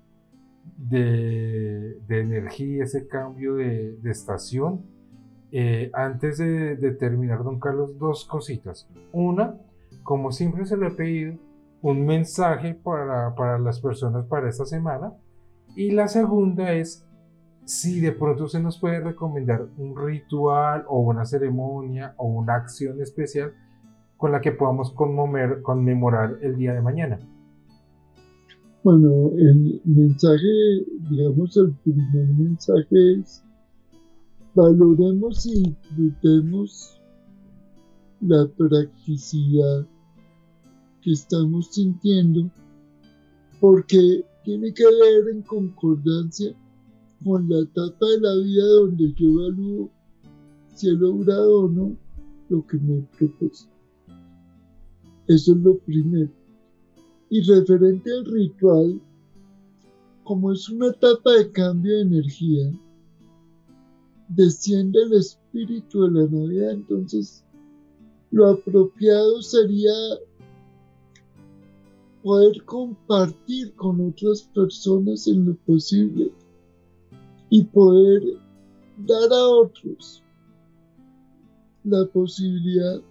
de, 0.77 1.97
energía, 2.09 2.83
ese 2.83 3.07
cambio 3.07 3.55
de, 3.55 3.95
de 3.97 4.11
estación 4.11 4.83
eh, 5.53 5.91
antes 5.93 6.37
de, 6.37 6.95
terminar, 6.97 7.43
don 7.43 7.59
Carlos, 7.59 7.97
dos 7.99 8.25
cositas. 8.25 8.87
Una, 9.11 9.57
como 10.03 10.31
siempre 10.31 10.65
se 10.65 10.77
le 10.77 10.87
ha 10.87 10.95
pedido, 10.95 11.35
un 11.81 12.05
mensaje 12.05 12.73
para, 12.73 13.35
para 13.35 13.59
las 13.59 13.81
personas 13.81 14.25
para 14.27 14.49
esta 14.49 14.65
semana. 14.65 15.13
Y 15.75 15.91
la 15.91 16.07
segunda 16.07 16.73
es 16.73 17.05
si 17.65 17.99
de 17.99 18.12
pronto 18.12 18.47
se 18.47 18.60
nos 18.60 18.79
puede 18.79 18.99
recomendar 18.99 19.67
un 19.77 19.95
ritual 19.95 20.84
o 20.88 20.99
una 20.99 21.25
ceremonia 21.25 22.13
o 22.17 22.27
una 22.27 22.55
acción 22.55 23.01
especial 23.01 23.53
con 24.17 24.31
la 24.31 24.41
que 24.41 24.51
podamos 24.51 24.91
conmemorar 24.91 26.38
el 26.41 26.55
día 26.57 26.73
de 26.73 26.81
mañana. 26.81 27.19
Bueno, 28.84 29.31
el 29.38 29.81
mensaje, 29.86 30.86
digamos, 31.10 31.55
el 31.57 31.73
primer 31.84 32.27
mensaje 32.27 33.19
es 33.19 33.43
valoremos 34.53 35.45
y 35.45 35.75
disfrutemos 35.95 37.01
la 38.21 38.47
practicidad 38.57 39.88
que 41.01 41.12
estamos 41.12 41.73
sintiendo 41.73 42.49
porque 43.60 44.25
tiene 44.43 44.73
que 44.73 44.86
ver 44.86 45.30
en 45.34 45.41
concordancia 45.43 46.56
con 47.23 47.47
la 47.47 47.60
etapa 47.60 48.06
de 48.06 48.19
la 48.19 48.36
vida 48.43 48.65
donde 48.65 49.13
yo 49.13 49.30
evalúo 49.30 49.91
si 50.73 50.89
he 50.89 50.93
logrado 50.93 51.65
o 51.65 51.69
no 51.69 51.95
lo 52.49 52.65
que 52.65 52.77
me 52.77 52.99
he 52.99 53.01
propuesto. 53.17 53.69
Eso 55.27 55.54
es 55.54 55.58
lo 55.60 55.77
primero. 55.80 56.32
Y 57.30 57.41
referente 57.41 58.12
al 58.12 58.25
ritual, 58.25 59.01
como 60.23 60.51
es 60.51 60.67
una 60.69 60.88
etapa 60.88 61.32
de 61.34 61.51
cambio 61.51 61.95
de 61.95 62.01
energía, 62.01 62.71
desciende 64.30 65.04
el 65.04 65.13
espíritu 65.13 66.04
de 66.04 66.12
la 66.12 66.30
Navidad, 66.30 66.71
entonces 66.71 67.43
lo 68.32 68.47
apropiado 68.47 69.41
sería 69.41 69.91
poder 72.23 72.63
compartir 72.65 73.73
con 73.75 73.99
otras 74.10 74.43
personas 74.53 75.27
en 75.27 75.45
lo 75.45 75.55
posible 75.65 76.31
y 77.49 77.63
poder 77.63 78.21
dar 78.97 79.31
a 79.31 79.47
otros 79.47 80.23
la 81.84 82.05
posibilidad 82.05 83.01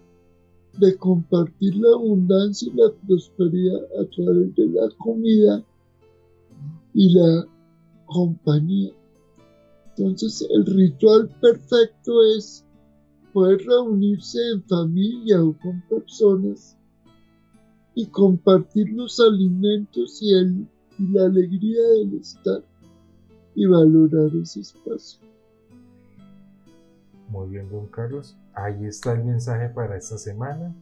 de 0.79 0.95
compartir 0.97 1.75
la 1.75 1.89
abundancia 1.89 2.71
y 2.71 2.77
la 2.77 2.91
prosperidad 3.05 3.81
a 3.99 4.05
través 4.05 4.55
de 4.55 4.67
la 4.67 4.89
comida 4.97 5.63
y 6.93 7.13
la 7.13 7.45
compañía. 8.05 8.93
Entonces 9.89 10.47
el 10.49 10.65
ritual 10.65 11.29
perfecto 11.41 12.23
es 12.37 12.65
poder 13.33 13.59
reunirse 13.65 14.39
en 14.53 14.63
familia 14.63 15.43
o 15.43 15.55
con 15.59 15.81
personas 15.89 16.77
y 17.93 18.07
compartir 18.07 18.89
los 18.89 19.19
alimentos 19.19 20.21
y, 20.21 20.33
y 20.33 21.07
la 21.11 21.25
alegría 21.25 21.81
del 21.89 22.19
estar 22.19 22.63
y 23.55 23.65
valorar 23.65 24.29
ese 24.41 24.61
espacio. 24.61 25.19
Muy 27.29 27.49
bien, 27.49 27.69
don 27.69 27.87
Carlos. 27.87 28.37
Ahí 28.53 28.85
está 28.85 29.13
el 29.13 29.23
mensaje 29.23 29.69
para 29.69 29.97
esta 29.97 30.17
semana. 30.17 30.73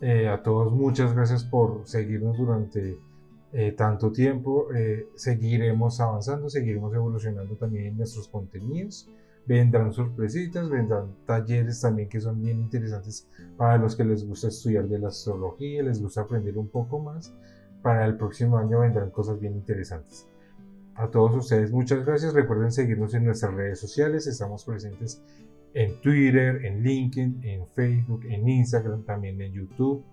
Eh, 0.00 0.28
a 0.28 0.42
todos 0.42 0.72
muchas 0.72 1.14
gracias 1.14 1.44
por 1.44 1.82
seguirnos 1.86 2.36
durante 2.38 2.98
eh, 3.52 3.72
tanto 3.72 4.12
tiempo. 4.12 4.72
Eh, 4.74 5.08
seguiremos 5.14 6.00
avanzando, 6.00 6.48
seguiremos 6.48 6.94
evolucionando 6.94 7.54
también 7.56 7.86
en 7.86 7.96
nuestros 7.96 8.28
contenidos. 8.28 9.08
Vendrán 9.46 9.92
sorpresitas, 9.92 10.68
vendrán 10.68 11.14
talleres 11.26 11.80
también 11.80 12.08
que 12.08 12.20
son 12.20 12.40
bien 12.40 12.60
interesantes 12.60 13.28
para 13.56 13.78
los 13.78 13.96
que 13.96 14.04
les 14.04 14.26
gusta 14.26 14.48
estudiar 14.48 14.86
de 14.88 14.98
la 14.98 15.08
astrología, 15.08 15.82
les 15.82 16.00
gusta 16.00 16.22
aprender 16.22 16.56
un 16.56 16.68
poco 16.68 16.98
más. 16.98 17.34
Para 17.82 18.06
el 18.06 18.16
próximo 18.16 18.58
año 18.58 18.80
vendrán 18.80 19.10
cosas 19.10 19.40
bien 19.40 19.54
interesantes. 19.54 20.26
A 20.94 21.08
todos 21.08 21.34
ustedes 21.34 21.72
muchas 21.72 22.04
gracias. 22.04 22.34
Recuerden 22.34 22.70
seguirnos 22.70 23.14
en 23.14 23.24
nuestras 23.24 23.54
redes 23.54 23.80
sociales. 23.80 24.26
Estamos 24.26 24.64
presentes 24.64 25.22
en 25.72 26.00
Twitter, 26.00 26.64
en 26.64 26.82
LinkedIn, 26.82 27.42
en 27.42 27.66
Facebook, 27.68 28.24
en 28.26 28.48
Instagram, 28.48 29.04
también 29.04 29.40
en 29.40 29.52
YouTube. 29.52 30.04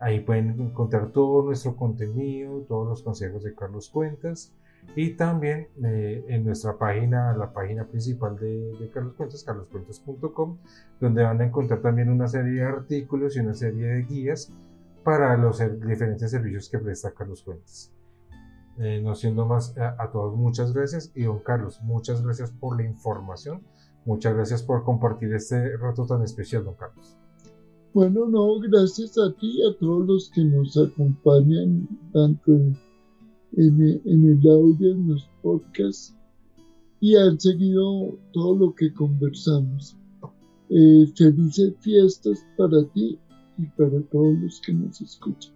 Ahí 0.00 0.20
pueden 0.20 0.60
encontrar 0.60 1.12
todo 1.12 1.44
nuestro 1.44 1.76
contenido, 1.76 2.62
todos 2.62 2.88
los 2.88 3.02
consejos 3.02 3.44
de 3.44 3.54
Carlos 3.54 3.88
Cuentas 3.88 4.52
y 4.94 5.14
también 5.14 5.68
eh, 5.84 6.24
en 6.28 6.44
nuestra 6.44 6.76
página, 6.76 7.34
la 7.36 7.52
página 7.52 7.86
principal 7.86 8.36
de, 8.38 8.90
Carlos 8.92 9.14
Cuentas, 9.14 9.42
carloscuentas.com, 9.42 10.58
donde 11.00 11.22
van 11.22 11.40
a 11.40 11.46
encontrar 11.46 11.80
también 11.80 12.10
una 12.10 12.28
serie 12.28 12.60
de 12.60 12.62
artículos 12.62 13.36
y 13.36 13.40
una 13.40 13.54
serie 13.54 13.86
de 13.86 14.02
guías 14.02 14.52
para 15.02 15.36
los 15.36 15.58
diferentes 15.80 16.30
servicios 16.30 16.68
que 16.68 16.78
presta 16.78 17.12
Carlos 17.12 17.42
Cuentas. 17.42 17.92
Eh, 18.78 19.00
no 19.02 19.14
siendo 19.14 19.46
más, 19.46 19.76
a, 19.78 19.96
a, 20.02 20.10
todos 20.10 20.34
muchas 20.36 20.72
gracias 20.72 21.12
y 21.14 21.24
don 21.24 21.40
Carlos, 21.40 21.80
muchas 21.82 22.22
gracias 22.22 22.50
por 22.52 22.76
la 22.76 22.86
información, 22.86 23.62
muchas 24.06 24.34
gracias 24.34 24.62
por 24.62 24.82
compartir 24.84 25.32
este 25.34 25.76
rato 25.76 26.06
tan 26.06 26.22
especial, 26.22 26.64
don 26.64 26.74
Carlos. 26.74 27.16
Bueno, 27.94 28.26
no, 28.26 28.58
gracias 28.60 29.18
a 29.18 29.30
ti 29.38 29.58
y 29.58 29.68
a 29.68 29.78
todos 29.78 30.06
los 30.06 30.30
que 30.30 30.42
nos 30.44 30.76
acompañan, 30.78 31.86
tanto 32.12 32.52
en, 32.52 32.76
en 33.56 34.02
el 34.04 34.48
audio, 34.48 34.92
en 34.92 35.08
los 35.08 35.28
podcasts, 35.42 36.14
y 37.00 37.16
han 37.16 37.38
seguido 37.40 38.16
todo 38.32 38.56
lo 38.56 38.74
que 38.74 38.92
conversamos. 38.92 39.96
Eh, 40.70 41.06
felices 41.16 41.74
fiestas 41.80 42.46
para 42.56 42.82
ti 42.94 43.18
y 43.58 43.66
para 43.76 44.00
todos 44.10 44.34
los 44.38 44.60
que 44.62 44.72
nos 44.72 45.00
escuchan. 45.00 45.52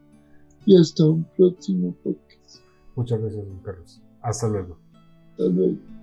Y 0.67 0.77
hasta 0.77 1.07
un 1.07 1.25
próximo 1.37 1.95
podcast. 2.03 2.61
Muchas 2.97 3.21
gracias, 3.21 3.47
don 3.47 3.59
Carlos. 3.61 4.03
Hasta 4.21 4.49
luego. 4.49 4.79
Hasta 5.31 5.45
luego. 5.45 5.96